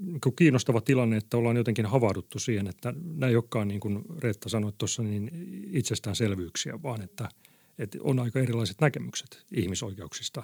niin 0.01 0.21
kiinnostava 0.37 0.81
tilanne, 0.81 1.17
että 1.17 1.37
ollaan 1.37 1.57
jotenkin 1.57 1.87
havahduttu 1.87 2.39
siihen, 2.39 2.67
että 2.67 2.95
nämä 3.03 3.29
ei 3.29 3.37
olekaan 3.37 3.69
niin 3.69 3.81
kuin 3.81 4.05
Reetta 4.19 4.49
sanoi 4.49 4.73
tuossa 4.79 5.03
niin 5.03 5.31
itsestäänselvyyksiä, 5.73 6.83
vaan 6.83 7.03
että, 7.03 7.29
että 7.79 7.99
on 8.01 8.19
aika 8.19 8.41
erilaiset 8.41 8.81
näkemykset 8.81 9.45
ihmisoikeuksista, 9.53 10.43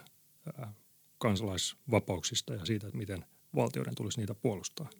kansalaisvapauksista 1.19 2.55
ja 2.55 2.65
siitä, 2.65 2.87
että 2.87 2.99
miten 2.99 3.25
valtioiden 3.55 3.95
tulisi 3.95 4.21
niitä 4.21 4.35
puolustaa. 4.35 4.91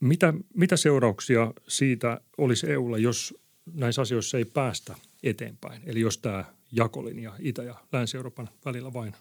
Mitä, 0.00 0.34
mitä 0.54 0.76
seurauksia 0.76 1.52
siitä 1.68 2.20
olisi 2.38 2.70
EUlla, 2.70 2.98
jos 2.98 3.34
näissä 3.74 4.02
asioissa 4.02 4.38
ei 4.38 4.44
päästä 4.44 4.94
eteenpäin? 5.22 5.82
Eli 5.86 6.00
jos 6.00 6.18
tämä 6.18 6.44
jakolinja 6.72 7.32
Itä- 7.38 7.62
ja 7.62 7.74
Länsi-Euroopan 7.92 8.48
välillä 8.64 8.92
vain 8.92 9.14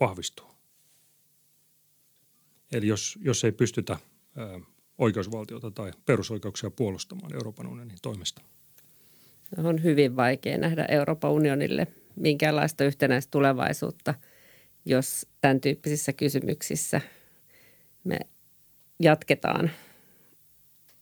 vahvistuu? 0.00 0.55
Eli 2.72 2.86
jos, 2.86 3.18
jos 3.20 3.44
ei 3.44 3.52
pystytä 3.52 3.96
oikeusvaltiota 4.98 5.70
tai 5.70 5.90
perusoikeuksia 6.06 6.70
puolustamaan 6.70 7.34
Euroopan 7.34 7.66
unionin 7.66 7.98
toimesta. 8.02 8.42
On 9.56 9.82
hyvin 9.82 10.16
vaikea 10.16 10.58
nähdä 10.58 10.86
Euroopan 10.88 11.30
unionille 11.30 11.86
minkäänlaista 12.16 12.84
yhtenäistä 12.84 13.30
tulevaisuutta, 13.30 14.14
jos 14.84 15.26
tämän 15.40 15.60
tyyppisissä 15.60 16.12
kysymyksissä 16.12 17.00
me 18.04 18.18
jatketaan 19.00 19.70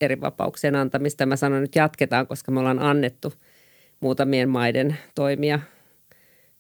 eri 0.00 0.21
vapauksien 0.21 0.75
antamista. 0.76 1.26
Mä 1.26 1.37
sanon 1.37 1.61
nyt 1.61 1.75
jatketaan, 1.75 2.26
koska 2.26 2.52
me 2.52 2.61
ollaan 2.61 2.78
annettu 2.78 3.33
muutamien 4.00 4.49
maiden 4.49 4.97
toimia 5.14 5.61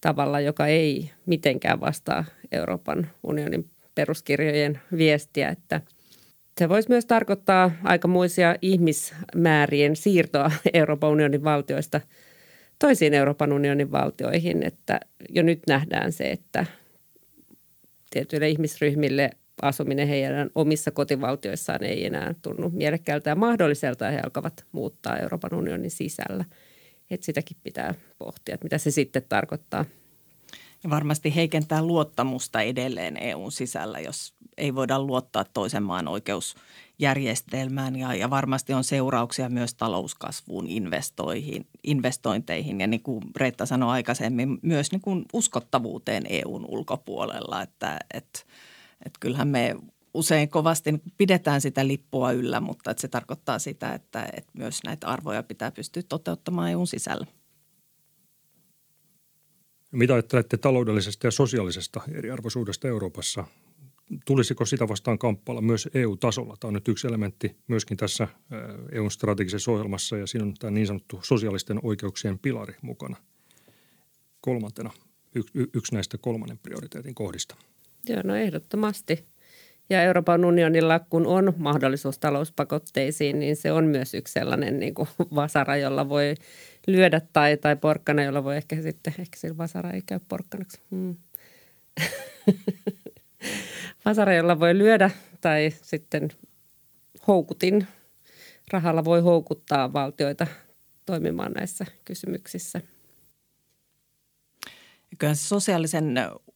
tavalla, 0.00 0.40
joka 0.40 0.66
ei 0.66 1.10
mitenkään 1.26 1.80
vastaa 1.80 2.24
Euroopan 2.52 3.10
unionin 3.22 3.70
peruskirjojen 3.94 4.80
viestiä, 4.96 5.48
että 5.48 5.80
se 6.58 6.68
voisi 6.68 6.88
myös 6.88 7.06
tarkoittaa 7.06 7.70
aikamoisia 7.84 8.56
ihmismäärien 8.62 9.96
siirtoa 9.96 10.50
Euroopan 10.72 11.10
unionin 11.10 11.44
valtioista 11.44 12.00
toisiin 12.78 13.14
Euroopan 13.14 13.52
unionin 13.52 13.92
valtioihin, 13.92 14.62
että 14.62 15.00
jo 15.28 15.42
nyt 15.42 15.60
nähdään 15.68 16.12
se, 16.12 16.24
että 16.24 16.66
tietyille 18.10 18.48
ihmisryhmille 18.48 19.30
asuminen 19.62 20.08
heidän 20.08 20.50
omissa 20.54 20.90
kotivaltioissaan 20.90 21.84
ei 21.84 22.06
enää 22.06 22.34
tunnu 22.42 22.70
mielekkäältä 22.70 23.30
ja 23.30 23.36
mahdolliselta 23.36 24.04
ja 24.04 24.10
he 24.10 24.20
alkavat 24.24 24.64
muuttaa 24.72 25.18
Euroopan 25.18 25.54
unionin 25.54 25.90
sisällä. 25.90 26.44
Että 27.10 27.26
sitäkin 27.26 27.56
pitää 27.62 27.94
pohtia, 28.18 28.54
että 28.54 28.64
mitä 28.64 28.78
se 28.78 28.90
sitten 28.90 29.22
tarkoittaa 29.28 29.84
varmasti 30.90 31.34
heikentää 31.34 31.82
luottamusta 31.82 32.60
edelleen 32.60 33.16
EUn 33.16 33.52
sisällä, 33.52 34.00
jos 34.00 34.34
ei 34.56 34.74
voida 34.74 35.02
luottaa 35.02 35.44
toisen 35.44 35.82
maan 35.82 36.08
oikeusjärjestelmään. 36.08 37.96
Ja, 37.96 38.14
ja 38.14 38.30
varmasti 38.30 38.74
on 38.74 38.84
seurauksia 38.84 39.48
myös 39.48 39.74
talouskasvuun, 39.74 40.66
investoihin, 40.66 41.66
investointeihin 41.84 42.80
ja 42.80 42.86
niin 42.86 43.02
kuin 43.02 43.22
Reetta 43.36 43.66
sanoi 43.66 43.90
aikaisemmin, 43.90 44.58
myös 44.62 44.92
niin 44.92 45.02
kuin 45.02 45.24
uskottavuuteen 45.32 46.24
EUn 46.28 46.64
ulkopuolella. 46.68 47.62
Että 47.62 47.98
et, 48.14 48.46
et 49.06 49.12
kyllähän 49.20 49.48
me 49.48 49.76
usein 50.14 50.48
kovasti 50.48 51.02
pidetään 51.16 51.60
sitä 51.60 51.86
lippua 51.86 52.32
yllä, 52.32 52.60
mutta 52.60 52.90
että 52.90 53.00
se 53.00 53.08
tarkoittaa 53.08 53.58
sitä, 53.58 53.92
että, 53.92 54.28
että 54.32 54.50
myös 54.58 54.80
näitä 54.84 55.06
arvoja 55.06 55.42
pitää 55.42 55.70
pystyä 55.70 56.02
toteuttamaan 56.08 56.70
EUn 56.70 56.86
sisällä. 56.86 57.26
Mitä 59.94 60.12
ajattelette 60.12 60.56
taloudellisesta 60.56 61.26
ja 61.26 61.30
sosiaalisesta 61.30 62.00
eriarvoisuudesta 62.12 62.88
Euroopassa? 62.88 63.44
Tulisiko 64.26 64.64
sitä 64.64 64.88
vastaan 64.88 65.18
kamppailla 65.18 65.62
myös 65.62 65.88
EU-tasolla? 65.94 66.56
Tämä 66.60 66.68
on 66.68 66.74
nyt 66.74 66.88
yksi 66.88 67.06
elementti 67.06 67.56
myöskin 67.68 67.96
tässä 67.96 68.28
EUn 68.92 69.10
strategisessa 69.10 69.72
ohjelmassa 69.72 70.16
ja 70.16 70.26
siinä 70.26 70.44
on 70.46 70.54
tämä 70.54 70.70
niin 70.70 70.86
sanottu 70.86 71.20
sosiaalisten 71.22 71.80
oikeuksien 71.82 72.38
pilari 72.38 72.74
mukana 72.82 73.16
kolmantena, 74.40 74.90
yksi, 75.34 75.52
yksi 75.74 75.94
näistä 75.94 76.18
kolmannen 76.18 76.58
prioriteetin 76.58 77.14
kohdista. 77.14 77.56
Joo, 78.08 78.22
no 78.24 78.34
ehdottomasti. 78.34 79.24
Ja 79.90 80.02
Euroopan 80.02 80.44
unionilla, 80.44 80.98
kun 80.98 81.26
on 81.26 81.52
mahdollisuus 81.56 82.18
talouspakotteisiin, 82.18 83.38
niin 83.38 83.56
se 83.56 83.72
on 83.72 83.84
myös 83.84 84.14
yksi 84.14 84.32
sellainen 84.32 84.80
niin 84.80 84.94
kuin 84.94 85.08
vasara, 85.34 85.76
jolla 85.76 86.08
voi 86.08 86.34
lyödä 86.86 87.20
tai, 87.32 87.56
tai 87.56 87.76
porkkana, 87.76 88.22
jolla 88.22 88.44
voi 88.44 88.56
ehkä 88.56 88.82
sitten, 88.82 89.14
ehkä 89.18 89.38
sillä 89.38 89.56
vasara 89.56 89.90
ei 89.90 90.02
käy 90.06 90.20
porkkanaksi. 90.28 90.80
Hmm. 90.90 91.16
vasara, 94.04 94.34
jolla 94.34 94.60
voi 94.60 94.78
lyödä 94.78 95.10
tai 95.40 95.70
sitten 95.82 96.28
houkutin. 97.26 97.86
Rahalla 98.72 99.04
voi 99.04 99.20
houkuttaa 99.20 99.92
valtioita 99.92 100.46
toimimaan 101.06 101.52
näissä 101.52 101.86
kysymyksissä. 102.04 102.80
Kyllä 105.18 105.34
sosiaalisen 105.34 106.14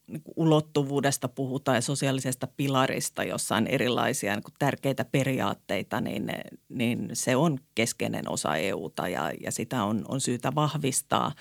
niin 0.08 0.22
ulottuvuudesta 0.36 1.28
puhutaan 1.28 1.76
ja 1.76 1.82
sosiaalisesta 1.82 2.48
pilarista, 2.56 3.24
jossa 3.24 3.56
on 3.56 3.66
erilaisia 3.66 4.34
niin 4.34 4.54
tärkeitä 4.58 5.04
periaatteita, 5.04 6.00
niin, 6.00 6.32
niin 6.68 7.10
se 7.12 7.36
on 7.36 7.58
keskeinen 7.74 8.30
osa 8.30 8.56
EUta 8.56 9.08
ja, 9.08 9.32
ja 9.44 9.52
sitä 9.52 9.84
on, 9.84 10.04
on 10.08 10.20
syytä 10.20 10.54
vahvistaa. 10.54 11.32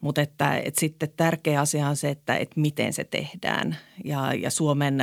Mutta 0.00 0.20
että, 0.20 0.56
että 0.56 0.80
sitten 0.80 1.12
tärkeä 1.16 1.60
asia 1.60 1.88
on 1.88 1.96
se, 1.96 2.08
että, 2.08 2.36
että 2.36 2.60
miten 2.60 2.92
se 2.92 3.04
tehdään. 3.04 3.76
Ja, 4.04 4.34
ja 4.34 4.50
Suomen 4.50 4.98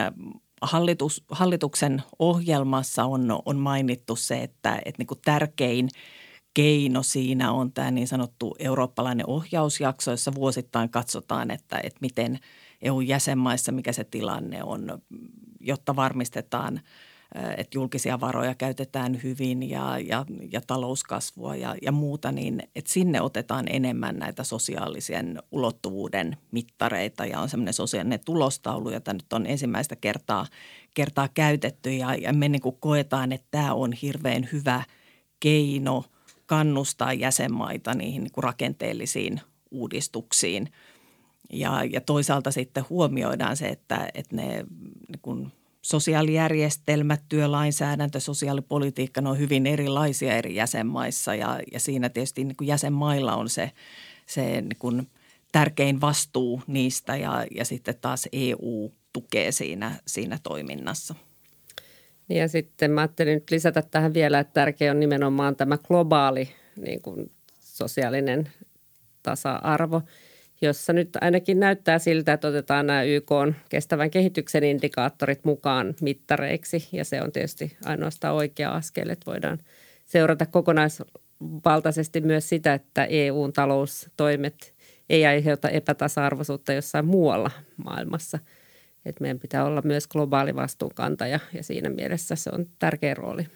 hallitus, 0.62 1.24
hallituksen 1.32 2.04
ohjelmassa 2.20 3.06
on, 3.06 3.42
on 3.46 3.58
mainittu 3.58 4.16
se, 4.16 4.44
että, 4.44 4.82
että 4.86 5.04
niin 5.04 5.22
tärkein– 5.26 5.90
keino 6.54 7.04
siinä 7.04 7.52
on 7.52 7.72
tämä 7.72 7.92
niin 7.92 8.08
sanottu 8.08 8.56
eurooppalainen 8.60 9.30
ohjausjakso, 9.30 10.12
jossa 10.12 10.36
vuosittain 10.36 10.90
katsotaan, 10.90 11.52
että, 11.52 11.80
että 11.84 12.00
miten 12.02 12.40
EU-jäsenmaissa, 12.82 13.72
mikä 13.72 13.94
se 13.94 14.04
tilanne 14.04 14.64
on, 14.64 15.02
jotta 15.60 15.96
varmistetaan, 15.96 16.82
että 17.58 17.78
julkisia 17.78 18.20
varoja 18.20 18.56
käytetään 18.56 19.24
hyvin 19.24 19.70
ja, 19.70 20.00
ja, 20.00 20.26
ja 20.52 20.62
talouskasvua 20.68 21.56
ja, 21.56 21.76
ja 21.82 21.92
muuta, 21.92 22.32
niin 22.32 22.64
että 22.76 22.92
sinne 22.92 23.22
otetaan 23.22 23.66
enemmän 23.70 24.16
näitä 24.16 24.44
sosiaalisen 24.44 25.44
ulottuvuuden 25.52 26.38
mittareita 26.52 27.26
ja 27.26 27.40
on 27.40 27.50
semmoinen 27.50 27.74
sosiaalinen 27.74 28.20
tulostaulu, 28.26 28.90
jota 28.90 29.14
nyt 29.14 29.34
on 29.34 29.46
ensimmäistä 29.46 29.96
kertaa, 29.96 30.46
kertaa 30.94 31.30
käytetty 31.34 31.94
ja, 31.94 32.16
ja 32.16 32.34
me 32.34 32.50
niin 32.50 32.62
kuin 32.62 32.78
koetaan, 32.80 33.32
että 33.32 33.48
tämä 33.52 33.74
on 33.74 33.94
hirveän 33.94 34.50
hyvä 34.52 34.84
keino– 35.40 36.04
kannustaa 36.50 37.14
jäsenmaita 37.14 37.94
niihin 37.94 38.24
niin 38.24 38.32
kuin 38.32 38.44
rakenteellisiin 38.44 39.42
uudistuksiin. 39.72 40.72
Ja, 41.54 41.84
ja 41.84 42.02
toisaalta 42.02 42.52
sitten 42.52 42.84
huomioidaan 42.90 43.58
se, 43.58 43.68
että, 43.68 44.10
että 44.14 44.36
ne 44.36 44.66
niin 45.08 45.20
kuin 45.22 45.52
sosiaalijärjestelmät, 45.82 47.22
työlainsäädäntö, 47.30 48.20
sosiaalipolitiikka, 48.20 49.22
ne 49.22 49.30
on 49.30 49.40
hyvin 49.40 49.68
erilaisia 49.68 50.36
eri 50.36 50.56
jäsenmaissa 50.56 51.36
ja, 51.36 51.60
ja 51.72 51.80
siinä 51.80 52.10
tietysti 52.10 52.44
niin 52.44 52.56
jäsenmailla 52.62 53.36
on 53.36 53.50
se, 53.50 53.72
se 54.26 54.62
niin 54.62 54.80
kuin 54.80 55.08
tärkein 55.52 56.02
vastuu 56.02 56.62
niistä 56.68 57.16
ja, 57.16 57.46
ja 57.56 57.66
sitten 57.66 57.96
taas 58.02 58.28
EU 58.34 58.92
tukee 59.14 59.52
siinä, 59.52 59.96
siinä 60.08 60.40
toiminnassa. 60.44 61.16
Ja 62.30 62.48
sitten 62.48 62.92
mä 62.92 63.02
ajattelin 63.02 63.34
nyt 63.34 63.52
lisätä 63.52 63.82
tähän 63.82 64.14
vielä, 64.14 64.40
että 64.40 64.54
tärkeä 64.54 64.92
on 64.92 65.00
nimenomaan 65.00 65.56
tämä 65.56 65.78
globaali 65.78 66.50
niin 66.76 67.02
kuin 67.02 67.32
sosiaalinen 67.60 68.50
tasa-arvo, 69.24 70.02
jossa 70.62 70.94
nyt 70.94 71.10
ainakin 71.22 71.60
näyttää 71.60 72.00
siltä, 72.00 72.34
että 72.34 72.48
otetaan 72.48 72.88
nämä 72.88 73.04
YK 73.04 73.32
kestävän 73.70 74.12
kehityksen 74.12 74.64
indikaattorit 74.64 75.46
mukaan 75.46 75.96
mittareiksi. 76.02 76.88
Ja 76.92 77.06
se 77.06 77.22
on 77.22 77.32
tietysti 77.32 77.78
ainoastaan 77.86 78.36
oikea 78.36 78.72
askel, 78.72 79.10
että 79.10 79.32
voidaan 79.32 79.58
seurata 80.06 80.46
kokonaisvaltaisesti 80.46 82.22
myös 82.22 82.50
sitä, 82.50 82.74
että 82.74 83.06
EUn 83.06 83.54
taloustoimet 83.54 84.74
ei 85.10 85.26
aiheuta 85.26 85.70
epätasa-arvoisuutta 85.70 86.74
jossain 86.74 87.06
muualla 87.06 87.52
maailmassa– 87.78 88.40
että 89.06 89.22
meidän 89.22 89.40
pitää 89.40 89.66
olla 89.66 89.82
myös 89.86 90.08
globaali 90.08 90.56
vastuunkantaja 90.56 91.40
ja 91.54 91.64
siinä 91.64 91.90
mielessä 91.90 92.36
se 92.36 92.50
on 92.54 92.66
tärkeä 92.80 93.14
rooli. 93.14 93.48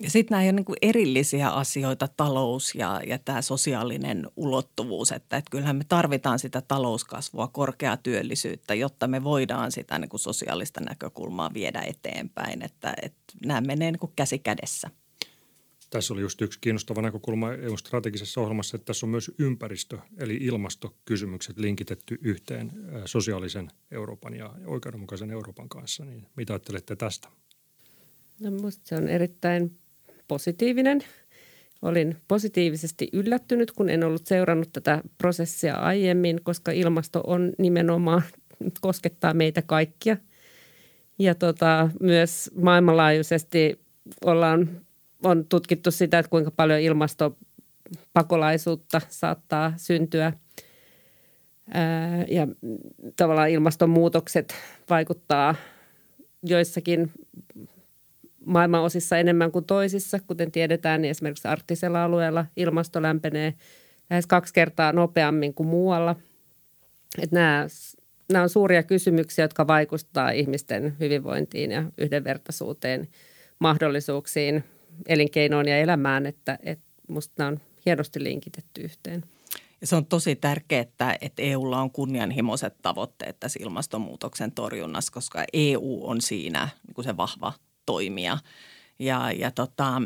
Ja 0.00 0.10
sitten 0.10 0.34
nämä 0.34 0.42
ei 0.42 0.50
ole 0.50 0.52
niin 0.52 0.76
erillisiä 0.82 1.50
asioita, 1.50 2.08
talous 2.16 2.74
ja, 2.74 3.00
ja 3.06 3.18
tämä 3.18 3.42
sosiaalinen 3.42 4.26
ulottuvuus, 4.36 5.12
että, 5.12 5.36
että 5.36 5.50
kyllähän 5.50 5.76
me 5.76 5.84
tarvitaan 5.88 6.38
sitä 6.38 6.60
talouskasvua, 6.60 7.48
korkeaa 7.48 7.96
työllisyyttä, 7.96 8.74
jotta 8.74 9.08
me 9.08 9.24
voidaan 9.24 9.72
sitä 9.72 9.98
niin 9.98 10.08
kuin 10.08 10.20
sosiaalista 10.20 10.80
näkökulmaa 10.80 11.54
viedä 11.54 11.80
eteenpäin, 11.80 12.62
että, 12.62 12.94
että 13.02 13.22
nämä 13.46 13.60
menee 13.60 13.90
niin 13.90 14.00
kuin 14.00 14.12
käsi 14.16 14.38
kädessä. 14.38 14.90
Tässä 15.90 16.14
oli 16.14 16.20
just 16.20 16.42
yksi 16.42 16.58
kiinnostava 16.60 17.02
näkökulma 17.02 17.52
EU-strategisessa 17.52 18.40
ohjelmassa, 18.40 18.76
että 18.76 18.84
tässä 18.84 19.06
on 19.06 19.10
myös 19.10 19.30
ympäristö- 19.38 19.98
eli 20.18 20.36
ilmastokysymykset 20.36 21.58
linkitetty 21.58 22.18
yhteen 22.22 22.72
sosiaalisen 23.04 23.70
Euroopan 23.90 24.34
ja 24.34 24.54
oikeudenmukaisen 24.66 25.30
Euroopan 25.30 25.68
kanssa. 25.68 26.04
Niin 26.04 26.26
mitä 26.36 26.52
ajattelette 26.52 26.96
tästä? 26.96 27.28
No 28.40 28.50
minusta 28.50 28.82
se 28.84 28.96
on 28.96 29.08
erittäin 29.08 29.78
positiivinen. 30.28 31.00
Olin 31.82 32.16
positiivisesti 32.28 33.08
yllättynyt, 33.12 33.72
kun 33.72 33.88
en 33.88 34.04
ollut 34.04 34.26
seurannut 34.26 34.72
tätä 34.72 35.02
prosessia 35.18 35.74
aiemmin, 35.74 36.40
koska 36.42 36.72
ilmasto 36.72 37.20
on 37.26 37.52
nimenomaan 37.58 38.22
koskettaa 38.80 39.34
meitä 39.34 39.62
kaikkia. 39.62 40.16
Ja 41.18 41.34
tota, 41.34 41.90
myös 42.00 42.50
maailmanlaajuisesti 42.54 43.80
ollaan 44.24 44.84
on 45.24 45.46
tutkittu 45.48 45.90
sitä, 45.90 46.18
että 46.18 46.30
kuinka 46.30 46.50
paljon 46.50 46.80
ilmastopakolaisuutta 46.80 49.00
saattaa 49.08 49.72
syntyä. 49.76 50.32
Ja 52.28 52.48
tavallaan 53.16 53.50
ilmastonmuutokset 53.50 54.54
vaikuttaa 54.90 55.54
joissakin 56.42 57.12
maailman 58.46 58.82
osissa 58.82 59.18
enemmän 59.18 59.52
kuin 59.52 59.64
toisissa. 59.64 60.18
Kuten 60.26 60.52
tiedetään, 60.52 61.02
niin 61.02 61.10
esimerkiksi 61.10 61.48
arktisella 61.48 62.04
alueella 62.04 62.46
ilmasto 62.56 63.02
lämpenee 63.02 63.54
lähes 64.10 64.26
kaksi 64.26 64.54
kertaa 64.54 64.92
nopeammin 64.92 65.54
kuin 65.54 65.66
muualla. 65.66 66.16
Että 67.22 67.36
nämä, 67.36 67.66
nämä 68.32 68.42
on 68.42 68.48
suuria 68.48 68.82
kysymyksiä, 68.82 69.44
jotka 69.44 69.66
vaikuttavat 69.66 70.34
ihmisten 70.34 70.96
hyvinvointiin 71.00 71.70
ja 71.70 71.84
yhdenvertaisuuteen, 71.98 73.08
mahdollisuuksiin 73.58 74.64
elinkeinoon 75.08 75.68
ja 75.68 75.78
elämään, 75.78 76.26
että, 76.26 76.58
että 76.62 76.84
musta 77.08 77.34
nämä 77.38 77.48
on 77.48 77.60
hienosti 77.86 78.24
linkitetty 78.24 78.80
yhteen. 78.80 79.24
Ja 79.80 79.86
se 79.86 79.96
on 79.96 80.06
tosi 80.06 80.36
tärkeää, 80.36 80.82
että, 80.82 81.16
että 81.20 81.42
EUlla 81.42 81.80
on 81.80 81.90
kunnianhimoiset 81.90 82.74
tavoitteet 82.82 83.40
tässä 83.40 83.58
ilmastonmuutoksen 83.62 84.52
torjunnassa, 84.52 85.12
koska 85.12 85.44
EU 85.52 86.00
on 86.02 86.20
siinä 86.20 86.68
niin 86.86 86.94
kuin 86.94 87.04
se 87.04 87.16
vahva 87.16 87.52
toimija. 87.86 88.38
Ja, 88.98 89.32
ja 89.32 89.50
tota, 89.50 90.02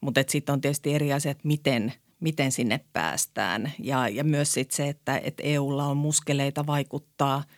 mutta 0.00 0.24
sitten 0.28 0.52
on 0.52 0.60
tietysti 0.60 0.94
eri 0.94 1.12
asiat, 1.12 1.38
miten, 1.44 1.92
miten 2.20 2.52
sinne 2.52 2.80
päästään. 2.92 3.72
Ja, 3.78 4.08
ja 4.08 4.24
myös 4.24 4.52
sit 4.52 4.70
se, 4.70 4.88
että, 4.88 5.18
että 5.18 5.42
EUlla 5.42 5.84
on 5.84 5.96
muskeleita 5.96 6.66
vaikuttaa– 6.66 7.42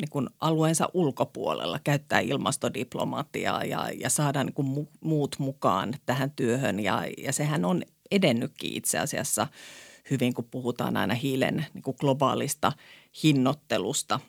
niin 0.00 0.10
kuin 0.10 0.28
alueensa 0.40 0.88
ulkopuolella, 0.94 1.80
käyttää 1.84 2.20
ilmastodiplomatiaa 2.20 3.64
ja, 3.64 3.90
ja 4.00 4.10
saada 4.10 4.44
niin 4.44 4.54
kuin 4.54 4.88
muut 5.00 5.36
mukaan 5.38 5.94
tähän 6.06 6.30
työhön. 6.30 6.80
Ja, 6.80 7.02
ja 7.18 7.32
sehän 7.32 7.64
on 7.64 7.82
edennytkin 8.10 8.72
itse 8.72 8.98
asiassa 8.98 9.46
hyvin, 10.10 10.34
kun 10.34 10.48
puhutaan 10.50 10.96
aina 10.96 11.14
hiilen 11.14 11.66
niin 11.74 11.94
globaalista 12.00 12.72
hinnoittelusta. 13.22 14.20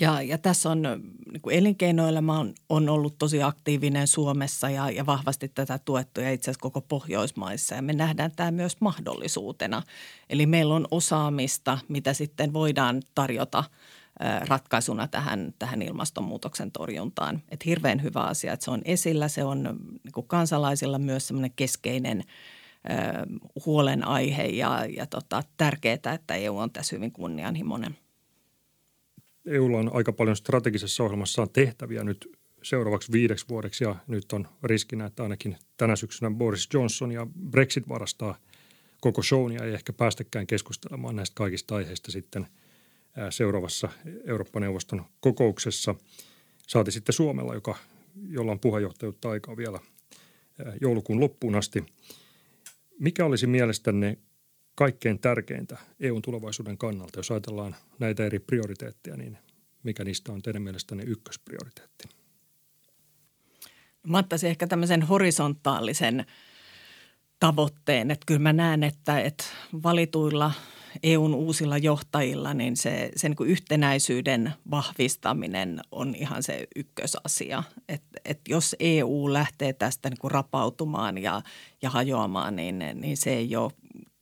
Ja, 0.00 0.22
ja 0.22 0.38
tässä 0.38 0.70
on 0.70 0.82
niin 0.82 1.42
elinkeinoelämä 1.50 2.38
on, 2.38 2.54
on 2.68 2.88
ollut 2.88 3.18
tosi 3.18 3.42
aktiivinen 3.42 4.06
Suomessa 4.06 4.70
ja, 4.70 4.90
ja 4.90 5.06
vahvasti 5.06 5.48
tätä 5.48 5.78
tuettu 5.78 6.20
ja 6.20 6.32
itse 6.32 6.50
asiassa 6.50 6.62
koko 6.62 6.80
Pohjoismaissa. 6.80 7.74
Ja 7.74 7.82
me 7.82 7.92
nähdään 7.92 8.32
tämä 8.36 8.50
myös 8.50 8.76
mahdollisuutena. 8.80 9.82
Eli 10.30 10.46
meillä 10.46 10.74
on 10.74 10.88
osaamista, 10.90 11.78
mitä 11.88 12.12
sitten 12.12 12.52
voidaan 12.52 13.02
tarjota– 13.14 13.64
ratkaisuna 14.48 15.08
tähän, 15.08 15.54
tähän 15.58 15.82
ilmastonmuutoksen 15.82 16.72
torjuntaan. 16.72 17.42
Et 17.48 17.64
hirveän 17.64 18.02
hyvä 18.02 18.20
asia, 18.20 18.52
että 18.52 18.64
se 18.64 18.70
on 18.70 18.82
esillä. 18.84 19.28
Se 19.28 19.44
on 19.44 19.62
niin 20.04 20.26
kansalaisilla 20.26 20.98
myös 20.98 21.28
semmoinen 21.28 21.52
keskeinen 21.56 22.24
huolenaihe 23.66 24.42
ja, 24.42 24.86
ja 24.96 25.06
tota, 25.06 25.42
tärkeää, 25.56 26.14
että 26.14 26.34
EU 26.34 26.58
on 26.58 26.70
tässä 26.70 26.96
hyvin 26.96 27.12
kunnianhimoinen. 27.12 27.96
EUlla 29.46 29.78
on 29.78 29.90
aika 29.94 30.12
paljon 30.12 30.36
strategisessa 30.36 31.04
ohjelmassaan 31.04 31.50
tehtäviä 31.50 32.04
nyt 32.04 32.38
seuraavaksi 32.62 33.12
viideksi 33.12 33.48
vuodeksi 33.48 33.84
ja 33.84 33.96
nyt 34.06 34.32
on 34.32 34.48
riskinä, 34.62 35.06
että 35.06 35.22
ainakin 35.22 35.56
tänä 35.76 35.96
syksynä 35.96 36.30
Boris 36.30 36.68
Johnson 36.74 37.12
ja 37.12 37.26
Brexit 37.50 37.88
varastaa 37.88 38.38
koko 39.00 39.22
shown 39.22 39.52
ja 39.52 39.64
ei 39.64 39.74
ehkä 39.74 39.92
päästäkään 39.92 40.46
keskustelemaan 40.46 41.16
näistä 41.16 41.34
kaikista 41.34 41.74
aiheista 41.74 42.12
sitten 42.12 42.46
seuraavassa 43.30 43.88
Eurooppa-neuvoston 44.24 45.04
kokouksessa. 45.20 45.94
Saati 46.66 46.90
sitten 46.90 47.12
Suomella, 47.12 47.54
joka, 47.54 47.76
jolla 48.28 48.52
on 48.52 48.60
puheenjohtajuutta 48.60 49.30
aikaa 49.30 49.56
vielä 49.56 49.80
joulukuun 50.80 51.20
loppuun 51.20 51.54
asti. 51.54 51.84
Mikä 52.98 53.24
olisi 53.24 53.46
mielestänne 53.46 54.18
kaikkein 54.76 55.18
tärkeintä 55.18 55.78
EUn 56.00 56.22
tulevaisuuden 56.22 56.78
kannalta, 56.78 57.18
jos 57.18 57.30
ajatellaan 57.30 57.76
näitä 57.98 58.26
eri 58.26 58.38
prioriteetteja, 58.38 59.16
niin 59.16 59.38
mikä 59.82 60.04
niistä 60.04 60.32
on 60.32 60.42
teidän 60.42 60.62
mielestänne 60.62 61.04
ykkösprioriteetti? 61.06 62.08
Mä 64.06 64.18
ottaisin 64.18 64.50
ehkä 64.50 64.66
tämmöisen 64.66 65.02
horisontaalisen 65.02 66.26
tavoitteen, 67.40 68.10
että 68.10 68.26
kyllä 68.26 68.40
mä 68.40 68.52
näen, 68.52 68.82
että, 68.82 69.20
että 69.20 69.44
valituilla 69.82 70.52
EUn 71.02 71.34
uusilla 71.34 71.78
johtajilla, 71.78 72.54
niin 72.54 72.76
se, 72.76 73.10
se 73.16 73.28
niin 73.28 73.36
kuin 73.36 73.50
yhtenäisyyden 73.50 74.52
vahvistaminen 74.70 75.80
on 75.90 76.14
ihan 76.14 76.42
se 76.42 76.66
ykkösasia. 76.76 77.62
Et, 77.88 78.02
et 78.24 78.40
jos 78.48 78.76
EU 78.80 79.32
lähtee 79.32 79.72
tästä 79.72 80.10
niin 80.10 80.18
kuin 80.18 80.30
rapautumaan 80.30 81.18
ja, 81.18 81.42
ja 81.82 81.90
hajoamaan, 81.90 82.56
niin, 82.56 82.78
niin 82.94 83.16
se 83.16 83.34
ei 83.34 83.56
ole 83.56 83.72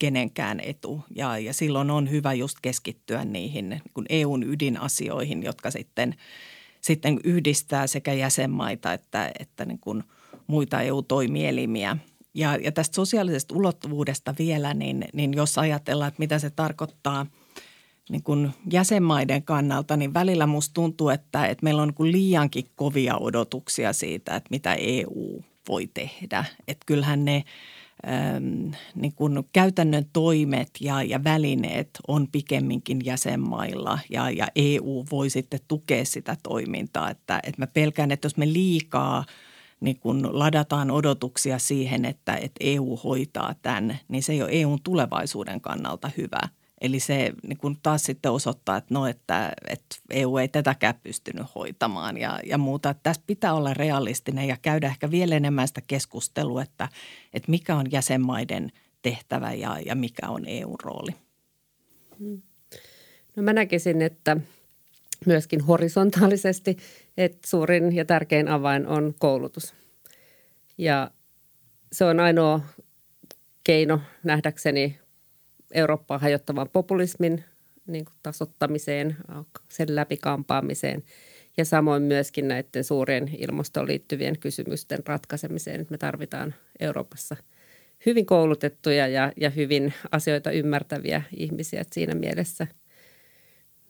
kenenkään 0.05 0.61
etu. 0.61 1.05
Ja, 1.17 1.39
ja 1.39 1.55
silloin 1.55 1.91
on 1.91 2.11
hyvä 2.11 2.33
just 2.33 2.59
keskittyä 2.63 3.25
niihin 3.25 3.69
niin 3.69 4.07
EUn 4.09 4.43
ydinasioihin, 4.43 5.43
jotka 5.43 5.71
sitten, 5.71 6.15
sitten 6.81 7.21
yhdistää 7.25 7.87
sekä 7.87 8.13
jäsenmaita 8.13 8.93
että, 8.93 9.33
että 9.39 9.65
niin 9.65 9.79
kuin 9.79 10.05
muita 10.47 10.81
EU-toimielimiä. 10.81 11.97
Ja, 12.35 12.57
ja 12.57 12.73
tästä 12.73 12.95
sosiaalisesta 12.95 13.55
ulottuvuudesta 13.55 14.35
vielä, 14.39 14.75
niin, 14.75 15.05
niin 15.13 15.35
jos 15.35 15.59
ajatellaan, 15.59 16.09
että 16.09 16.19
mitä 16.19 16.39
se 16.39 16.51
tarkoittaa 16.51 17.27
niin 18.09 18.23
kuin 18.23 18.51
jäsenmaiden 18.73 19.43
kannalta, 19.43 19.97
niin 19.97 20.15
välillä 20.15 20.47
musta 20.47 20.75
tuntuu, 20.75 21.09
että, 21.09 21.47
että 21.47 21.65
meillä 21.65 21.83
on 21.83 21.89
niin 21.89 21.95
kuin 21.95 22.13
liiankin 22.13 22.65
kovia 22.77 23.17
odotuksia 23.17 23.93
siitä, 23.93 24.37
että 24.37 24.51
mitä 24.51 24.75
EU 24.75 25.43
voi 25.69 25.91
tehdä. 25.95 26.45
Että 26.69 26.85
kyllähän 26.87 27.25
ne– 27.25 27.45
niin 28.95 29.15
kuin 29.15 29.45
käytännön 29.53 30.05
toimet 30.13 30.71
ja, 30.81 31.03
ja 31.03 31.25
välineet 31.25 31.91
on 32.09 32.29
pikemminkin 32.33 33.01
jäsenmailla 33.05 33.99
ja, 34.11 34.31
ja 34.31 34.47
EU 34.57 35.05
voi 35.11 35.31
sitten 35.31 35.61
tukea 35.69 36.05
sitä 36.05 36.37
toimintaa. 36.43 37.11
Että, 37.11 37.41
että 37.43 37.63
mä 37.63 37.67
pelkään, 37.67 38.11
että 38.11 38.27
jos 38.27 38.37
me 38.37 38.53
liikaa 38.53 39.25
niin 39.81 39.99
kun 40.01 40.39
ladataan 40.39 40.91
odotuksia 40.91 41.59
siihen, 41.59 42.05
että, 42.05 42.37
että 42.37 42.57
EU 42.61 42.97
hoitaa 43.05 43.55
tämän, 43.63 43.99
niin 44.09 44.23
se 44.23 44.33
ei 44.33 44.43
ole 44.43 44.51
EUn 44.53 44.79
tulevaisuuden 44.83 45.61
kannalta 45.61 46.11
hyvä– 46.17 46.41
Eli 46.81 47.01
se 47.01 47.33
niin 47.43 47.59
kun 47.59 47.77
taas 47.83 48.03
sitten 48.03 48.33
osoittaa, 48.33 48.77
että, 48.77 48.95
no, 48.95 49.07
että, 49.07 49.53
että 49.69 49.97
EU 50.11 50.37
ei 50.37 50.49
tätäkään 50.49 50.95
pystynyt 51.03 51.47
hoitamaan 51.55 52.17
ja, 52.17 52.41
ja 52.47 52.59
muuta. 52.59 52.91
Että 52.91 53.03
tässä 53.03 53.23
pitää 53.27 53.55
olla 53.55 53.75
realistinen 53.75 54.49
ja 54.49 54.57
käydä 54.63 54.87
ehkä 54.87 55.11
vielä 55.11 55.35
enemmän 55.37 55.69
sitä 55.69 55.81
keskustelua, 55.87 56.63
että, 56.63 56.89
että 57.35 57.51
mikä 57.51 57.77
on 57.77 57.87
jäsenmaiden 57.93 58.73
tehtävä 59.03 59.53
ja, 59.53 59.79
ja 59.87 59.95
mikä 59.95 60.29
on 60.29 60.45
EUn 60.47 60.77
rooli. 60.83 61.11
No 63.37 63.43
mä 63.43 63.53
näkisin, 63.53 64.03
että 64.03 64.37
myöskin 65.27 65.61
horisontaalisesti, 65.61 66.77
että 67.17 67.49
suurin 67.49 67.97
ja 67.97 68.05
tärkein 68.05 68.49
avain 68.49 68.87
on 68.87 69.15
koulutus. 69.19 69.75
Ja 70.79 71.11
se 71.93 72.05
on 72.05 72.21
ainoa 72.21 72.61
keino 73.65 74.01
nähdäkseni 74.25 74.99
Eurooppaa 75.75 76.19
hajottavan 76.19 76.69
populismin 76.73 77.45
niin 77.87 78.05
kuin 78.05 78.15
tasottamiseen, 78.23 79.17
sen 79.69 79.97
läpikampaamiseen 79.97 81.03
ja 81.57 81.65
samoin 81.65 82.03
myöskin 82.03 82.49
näiden 82.49 82.85
suurien 82.85 83.31
ilmastoon 83.39 83.87
liittyvien 83.87 84.39
kysymysten 84.39 84.99
ratkaisemiseen. 85.07 85.81
Että 85.81 85.91
me 85.93 85.99
tarvitaan 85.99 86.55
Euroopassa 86.81 87.37
hyvin 88.07 88.27
koulutettuja 88.27 89.09
ja, 89.09 89.33
ja 89.37 89.51
hyvin 89.51 89.93
asioita 90.13 90.51
ymmärtäviä 90.51 91.23
ihmisiä. 91.37 91.81
Että 91.81 91.95
siinä 91.95 92.15
mielessä 92.15 92.67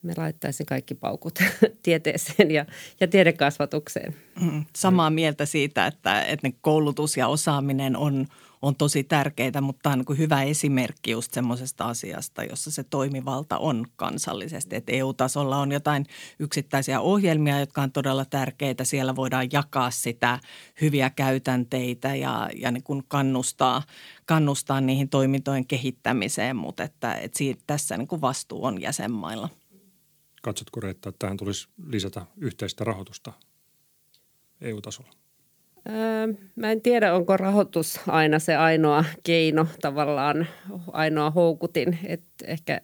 me 0.03 0.13
laittaisin 0.17 0.67
kaikki 0.67 0.95
paukut 0.95 1.39
tieteeseen 1.83 2.51
ja, 2.51 2.67
ja 3.01 3.09
tiedekasvatukseen. 3.09 4.15
Mm, 4.41 4.65
samaa 4.77 5.11
mieltä 5.11 5.47
siitä, 5.47 5.87
että, 5.87 6.23
että 6.23 6.51
koulutus 6.61 7.17
ja 7.17 7.29
osaaminen 7.29 7.97
on– 7.97 8.27
on 8.65 8.77
tosi 8.77 9.05
tärkeitä, 9.05 9.61
mutta 9.61 9.81
tämä 9.83 9.93
on 9.93 10.05
niin 10.09 10.19
hyvä 10.19 10.43
esimerkki 10.43 11.11
just 11.11 11.33
semmoisesta 11.33 11.85
asiasta, 11.85 12.45
jossa 12.45 12.71
se 12.71 12.85
toimivalta 12.85 13.59
on 13.59 13.87
kansallisesti. 13.97 14.77
Että 14.77 14.93
EU-tasolla 14.93 15.57
on 15.57 15.73
jotain 15.73 16.07
yksittäisiä 16.39 17.01
ohjelmia, 17.01 17.61
jotka 17.61 17.83
on 17.83 17.93
todella 17.93 18.25
tärkeitä. 18.25 18.85
Siellä 18.85 19.17
voidaan 19.17 19.49
jakaa 19.53 19.91
sitä 19.91 20.39
hyviä 20.81 21.11
käytänteitä 21.11 22.15
ja, 22.15 22.51
ja 22.57 22.71
niin 22.71 22.83
kuin 22.83 23.03
kannustaa, 23.09 23.83
kannustaa 24.27 24.81
niihin 24.81 25.09
toimintojen 25.09 25.67
kehittämiseen, 25.67 26.57
mutta 26.57 26.83
että, 26.83 27.15
että 27.15 27.39
siitä, 27.39 27.63
tässä 27.67 27.97
niin 27.97 28.09
kuin 28.09 28.21
vastuu 28.21 28.65
on 28.65 28.81
jäsenmailla. 28.81 29.49
Katsotko 30.43 30.81
Reetta, 30.81 31.09
että 31.09 31.19
tähän 31.19 31.37
tulisi 31.37 31.69
lisätä 31.87 32.27
yhteistä 32.37 32.85
rahoitusta 32.85 33.33
EU-tasolla? 34.61 35.24
Öö, 35.89 36.35
mä 36.57 36.73
en 36.73 36.81
tiedä, 36.81 37.15
onko 37.15 37.37
rahoitus 37.37 38.01
aina 38.09 38.39
se 38.39 38.57
ainoa 38.57 39.05
keino, 39.23 39.67
tavallaan 39.81 40.47
ainoa 40.93 41.31
houkutin. 41.31 41.99
Että 42.05 42.45
ehkä 42.47 42.81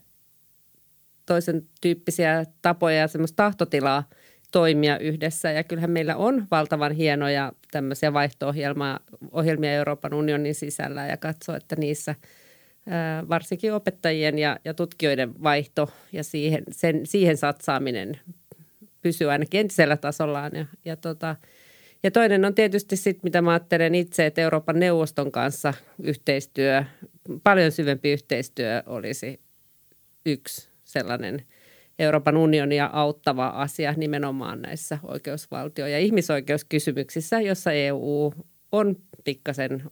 toisen 1.25 1.67
tyyppisiä 1.81 2.45
tapoja 2.61 2.95
ja 2.97 3.07
semmoista 3.07 3.35
tahtotilaa 3.35 4.03
toimia 4.51 4.99
yhdessä. 4.99 5.51
Ja 5.51 5.63
kyllähän 5.63 5.91
meillä 5.91 6.15
on 6.15 6.47
valtavan 6.51 6.91
hienoja 6.91 7.51
tämmöisiä 7.71 8.13
vaihto-ohjelmia 8.13 9.73
Euroopan 9.73 10.13
unionin 10.13 10.55
sisällä 10.55 11.07
ja 11.07 11.17
katsoa, 11.17 11.57
että 11.57 11.75
niissä 11.75 12.15
öö, 12.87 13.27
varsinkin 13.29 13.73
opettajien 13.73 14.39
ja, 14.39 14.59
ja 14.65 14.73
tutkijoiden 14.73 15.43
vaihto 15.43 15.89
ja 16.13 16.23
siihen, 16.23 16.63
sen, 16.71 17.05
siihen 17.05 17.37
satsaaminen 17.37 18.19
pysyy 19.01 19.31
ainakin 19.31 19.59
entisellä 19.59 19.97
tasollaan. 19.97 20.51
Ja, 20.55 20.65
ja 20.85 20.95
tota, 20.95 21.35
ja 22.03 22.11
toinen 22.11 22.45
on 22.45 22.55
tietysti 22.55 22.95
sitten, 22.95 23.21
mitä 23.23 23.41
mä 23.41 23.51
ajattelen 23.51 23.95
itse, 23.95 24.25
että 24.25 24.41
Euroopan 24.41 24.79
neuvoston 24.79 25.31
kanssa 25.31 25.73
yhteistyö, 26.03 26.83
paljon 27.43 27.71
syvempi 27.71 28.11
yhteistyö 28.11 28.83
olisi 28.85 29.39
yksi 30.25 30.69
sellainen 30.83 31.45
Euroopan 31.99 32.37
unionia 32.37 32.89
auttava 32.93 33.47
asia 33.47 33.93
nimenomaan 33.97 34.61
näissä 34.61 34.99
oikeusvaltio- 35.03 35.87
ja 35.87 35.99
ihmisoikeuskysymyksissä, 35.99 37.41
jossa 37.41 37.71
EU 37.71 38.33
on 38.71 38.95
pikkasen 39.23 39.83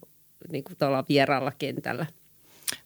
niin 0.51 0.63
kuin 0.63 0.77
tuolla 0.77 1.05
vieraalla 1.09 1.51
kentällä. 1.57 2.05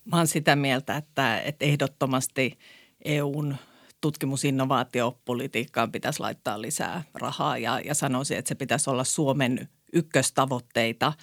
Mä 0.06 0.18
olen 0.18 0.28
sitä 0.28 0.56
mieltä, 0.56 0.98
että, 0.98 1.40
että 1.40 1.66
ehdottomasti 1.66 2.58
EUn 3.06 3.56
tutkimusinnovaatiopolitiikkaan 4.04 5.92
pitäisi 5.92 6.20
laittaa 6.20 6.62
lisää 6.62 7.04
rahaa 7.14 7.58
ja, 7.58 7.80
ja 7.80 7.94
sanoisin, 7.94 8.38
että 8.38 8.50
se 8.50 8.56
pitäisi 8.56 8.90
olla 8.90 9.04
Suomen 9.04 9.70
ykköstavoitteita, 9.94 11.14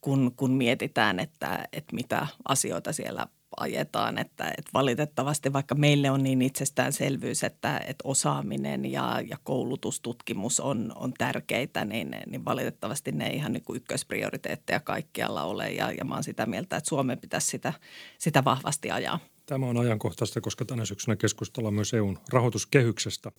kun, 0.00 0.32
kun 0.36 0.50
mietitään, 0.50 1.20
että, 1.20 1.68
että 1.72 1.94
mitä 1.94 2.26
asioita 2.48 2.92
siellä 2.92 3.26
ajetaan. 3.56 4.18
Että, 4.18 4.44
että 4.44 4.70
valitettavasti 4.74 5.52
vaikka 5.52 5.74
meille 5.74 6.10
on 6.10 6.22
niin 6.22 6.42
itsestäänselvyys, 6.42 7.44
että, 7.44 7.78
että 7.78 8.02
osaaminen 8.04 8.92
ja, 8.92 9.20
ja 9.28 9.36
koulutustutkimus 9.44 10.60
on, 10.60 10.92
on 10.94 11.12
tärkeitä, 11.12 11.84
niin, 11.84 12.16
niin 12.26 12.44
valitettavasti 12.44 13.12
ne 13.12 13.26
ei 13.26 13.36
ihan 13.36 13.52
niin 13.52 13.64
kuin 13.64 13.76
ykkösprioriteetteja 13.76 14.80
kaikkialla 14.80 15.44
ole. 15.44 15.70
Ja, 15.70 15.92
ja 15.92 16.04
mä 16.04 16.14
oon 16.14 16.24
sitä 16.24 16.46
mieltä, 16.46 16.76
että 16.76 16.88
Suomen 16.88 17.18
pitäisi 17.18 17.46
sitä, 17.46 17.72
sitä 18.18 18.44
vahvasti 18.44 18.90
ajaa. 18.90 19.18
Tämä 19.46 19.66
on 19.66 19.76
ajankohtaista, 19.76 20.40
koska 20.40 20.64
tänä 20.64 20.84
syksynä 20.84 21.16
keskustellaan 21.16 21.74
myös 21.74 21.94
EUn 21.94 22.18
rahoituskehyksestä. 22.32 23.32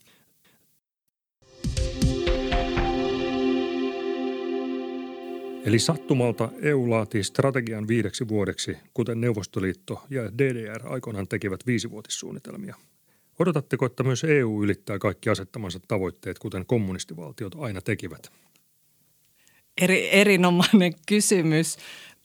Eli 5.66 5.80
sattumalta 5.80 6.50
EU 6.62 6.90
laatii 6.90 7.24
strategian 7.24 7.88
viideksi 7.88 8.28
vuodeksi, 8.28 8.78
kuten 8.94 9.22
Neuvostoliitto 9.22 10.04
ja 10.10 10.38
DDR 10.38 10.88
aikoinaan 10.88 11.28
tekivät 11.28 11.68
viisivuotissuunnitelmia. 11.68 12.76
Odotatteko, 13.40 13.86
että 13.86 14.04
myös 14.04 14.24
EU 14.24 14.64
ylittää 14.64 15.00
kaikki 15.00 15.30
asettamansa 15.30 15.80
tavoitteet, 15.88 16.40
kuten 16.40 16.66
kommunistivaltiot 16.66 17.56
aina 17.60 17.82
tekivät? 17.82 18.32
Eri, 19.82 20.10
erinomainen 20.12 20.94
kysymys. 21.08 21.78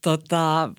Tota, 0.02 0.70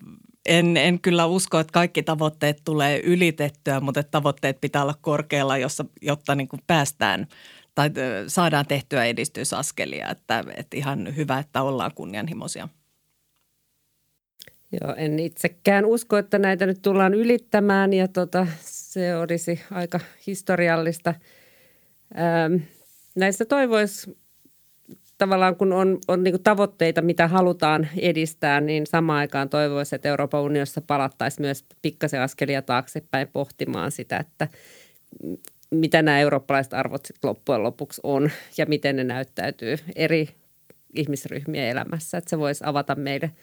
En, 0.46 0.76
en 0.76 1.00
kyllä 1.00 1.26
usko, 1.26 1.58
että 1.58 1.72
kaikki 1.72 2.02
tavoitteet 2.02 2.60
tulee 2.64 3.00
ylitettyä, 3.00 3.80
mutta 3.80 4.02
tavoitteet 4.02 4.60
pitää 4.60 4.82
olla 4.82 4.94
korkealla, 5.00 5.58
jossa, 5.58 5.84
jotta 6.02 6.34
niin 6.34 6.48
kuin 6.48 6.60
päästään 6.66 7.26
tai 7.74 7.90
saadaan 8.26 8.66
tehtyä 8.66 9.04
edistysaskelia. 9.04 10.10
Että, 10.10 10.44
että 10.56 10.76
ihan 10.76 11.16
hyvä, 11.16 11.38
että 11.38 11.62
ollaan 11.62 11.90
kunnianhimoisia. 11.94 12.68
Joo, 14.80 14.94
en 14.96 15.18
itsekään 15.18 15.84
usko, 15.84 16.18
että 16.18 16.38
näitä 16.38 16.66
nyt 16.66 16.82
tullaan 16.82 17.14
ylittämään 17.14 17.92
ja 17.92 18.08
tota, 18.08 18.46
se 18.60 19.16
olisi 19.16 19.60
aika 19.70 20.00
historiallista. 20.26 21.14
Ähm, 22.18 22.62
näistä 23.14 23.44
toivoisi 23.44 24.19
tavallaan, 25.20 25.56
kun 25.56 25.72
on, 25.72 25.98
on 26.08 26.24
niin 26.24 26.42
tavoitteita, 26.42 27.02
mitä 27.02 27.28
halutaan 27.28 27.88
edistää, 27.96 28.60
niin 28.60 28.86
samaan 28.86 29.18
aikaan 29.18 29.48
toivoisi, 29.48 29.94
että 29.94 30.08
Euroopan 30.08 30.42
unionissa 30.42 30.80
palattaisiin 30.80 31.46
myös 31.46 31.64
pikkasen 31.82 32.20
askelia 32.20 32.62
taaksepäin 32.62 33.28
pohtimaan 33.32 33.90
sitä, 33.90 34.16
että 34.16 34.48
mitä 35.70 36.02
nämä 36.02 36.20
eurooppalaiset 36.20 36.74
arvot 36.74 37.06
sitten 37.06 37.28
loppujen 37.28 37.62
lopuksi 37.62 38.00
on 38.04 38.30
ja 38.58 38.66
miten 38.66 38.96
ne 38.96 39.04
näyttäytyy 39.04 39.76
eri 39.96 40.28
ihmisryhmien 40.94 41.68
elämässä. 41.68 42.18
Että 42.18 42.30
se 42.30 42.38
voisi 42.38 42.64
avata 42.66 42.94
meille– 42.94 43.30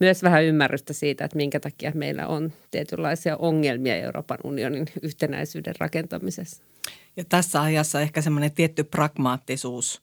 myös 0.00 0.22
vähän 0.22 0.44
ymmärrystä 0.44 0.92
siitä, 0.92 1.24
että 1.24 1.36
minkä 1.36 1.60
takia 1.60 1.92
meillä 1.94 2.26
on 2.26 2.52
tietynlaisia 2.70 3.36
ongelmia 3.36 3.96
Euroopan 3.96 4.38
unionin 4.44 4.86
yhtenäisyyden 5.02 5.74
rakentamisessa. 5.78 6.62
Ja 7.16 7.24
tässä 7.24 7.62
ajassa 7.62 8.00
ehkä 8.00 8.20
semmoinen 8.22 8.52
tietty 8.52 8.84
pragmaattisuus 8.84 10.00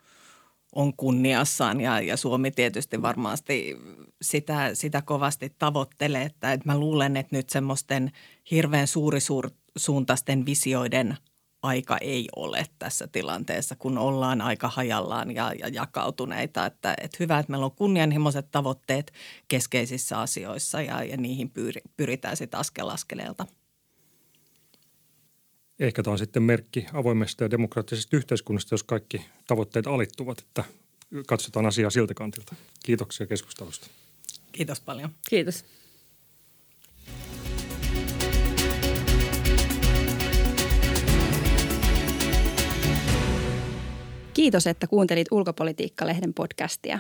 on 0.76 0.94
kunniassaan 0.98 1.82
ja, 1.82 2.02
ja 2.02 2.18
Suomi 2.18 2.52
tietysti 2.52 3.02
varmasti 3.02 3.78
sitä, 4.22 4.70
sitä 4.76 5.02
kovasti 5.02 5.56
tavoittelee. 5.60 6.22
Että, 6.22 6.54
että 6.54 6.70
mä 6.70 6.78
luulen, 6.78 7.18
että 7.18 7.36
nyt 7.36 7.50
semmoisten 7.50 8.12
hirveän 8.52 8.88
suurisuuntaisten 8.88 10.46
visioiden 10.46 11.18
aika 11.64 11.98
ei 11.98 12.28
ole 12.36 12.66
tässä 12.80 13.08
tilanteessa, 13.08 13.76
kun 13.76 13.98
ollaan 13.98 14.42
aika 14.42 14.68
hajallaan 14.68 15.36
ja, 15.36 15.54
ja 15.60 15.68
jakautuneita. 15.68 16.66
Että, 16.66 16.96
että 17.02 17.18
hyvä, 17.20 17.40
että 17.40 17.52
meillä 17.52 17.66
on 17.66 17.72
kunnianhimoiset 17.72 18.52
tavoitteet 18.52 19.14
keskeisissä 19.48 20.20
asioissa 20.20 20.82
ja, 20.82 21.04
ja 21.04 21.18
niihin 21.18 21.50
pyri, 21.50 21.82
pyritään 21.98 22.38
sitten 22.38 22.60
askel 22.60 22.90
askeleelta. 22.90 23.46
Ehkä 25.80 26.04
tämä 26.04 26.12
on 26.12 26.18
sitten 26.18 26.44
merkki 26.44 26.86
avoimesta 26.94 27.44
ja 27.44 27.52
demokraattisesta 27.52 28.18
yhteiskunnasta, 28.18 28.74
jos 28.74 28.84
kaikki 28.84 29.26
tavoitteet 29.48 29.88
alittuvat, 29.88 30.40
että 30.40 30.64
katsotaan 31.28 31.66
asiaa 31.66 31.90
siltä 31.90 32.14
kantilta. 32.14 32.56
Kiitoksia 32.86 33.28
keskustelusta. 33.28 33.88
Kiitos 34.52 34.80
paljon. 34.80 35.10
Kiitos. 35.30 35.66
Kiitos, 44.34 44.68
että 44.68 44.88
kuuntelit 44.88 45.28
Ulkopolitiikka-lehden 45.32 46.34
podcastia. 46.34 47.00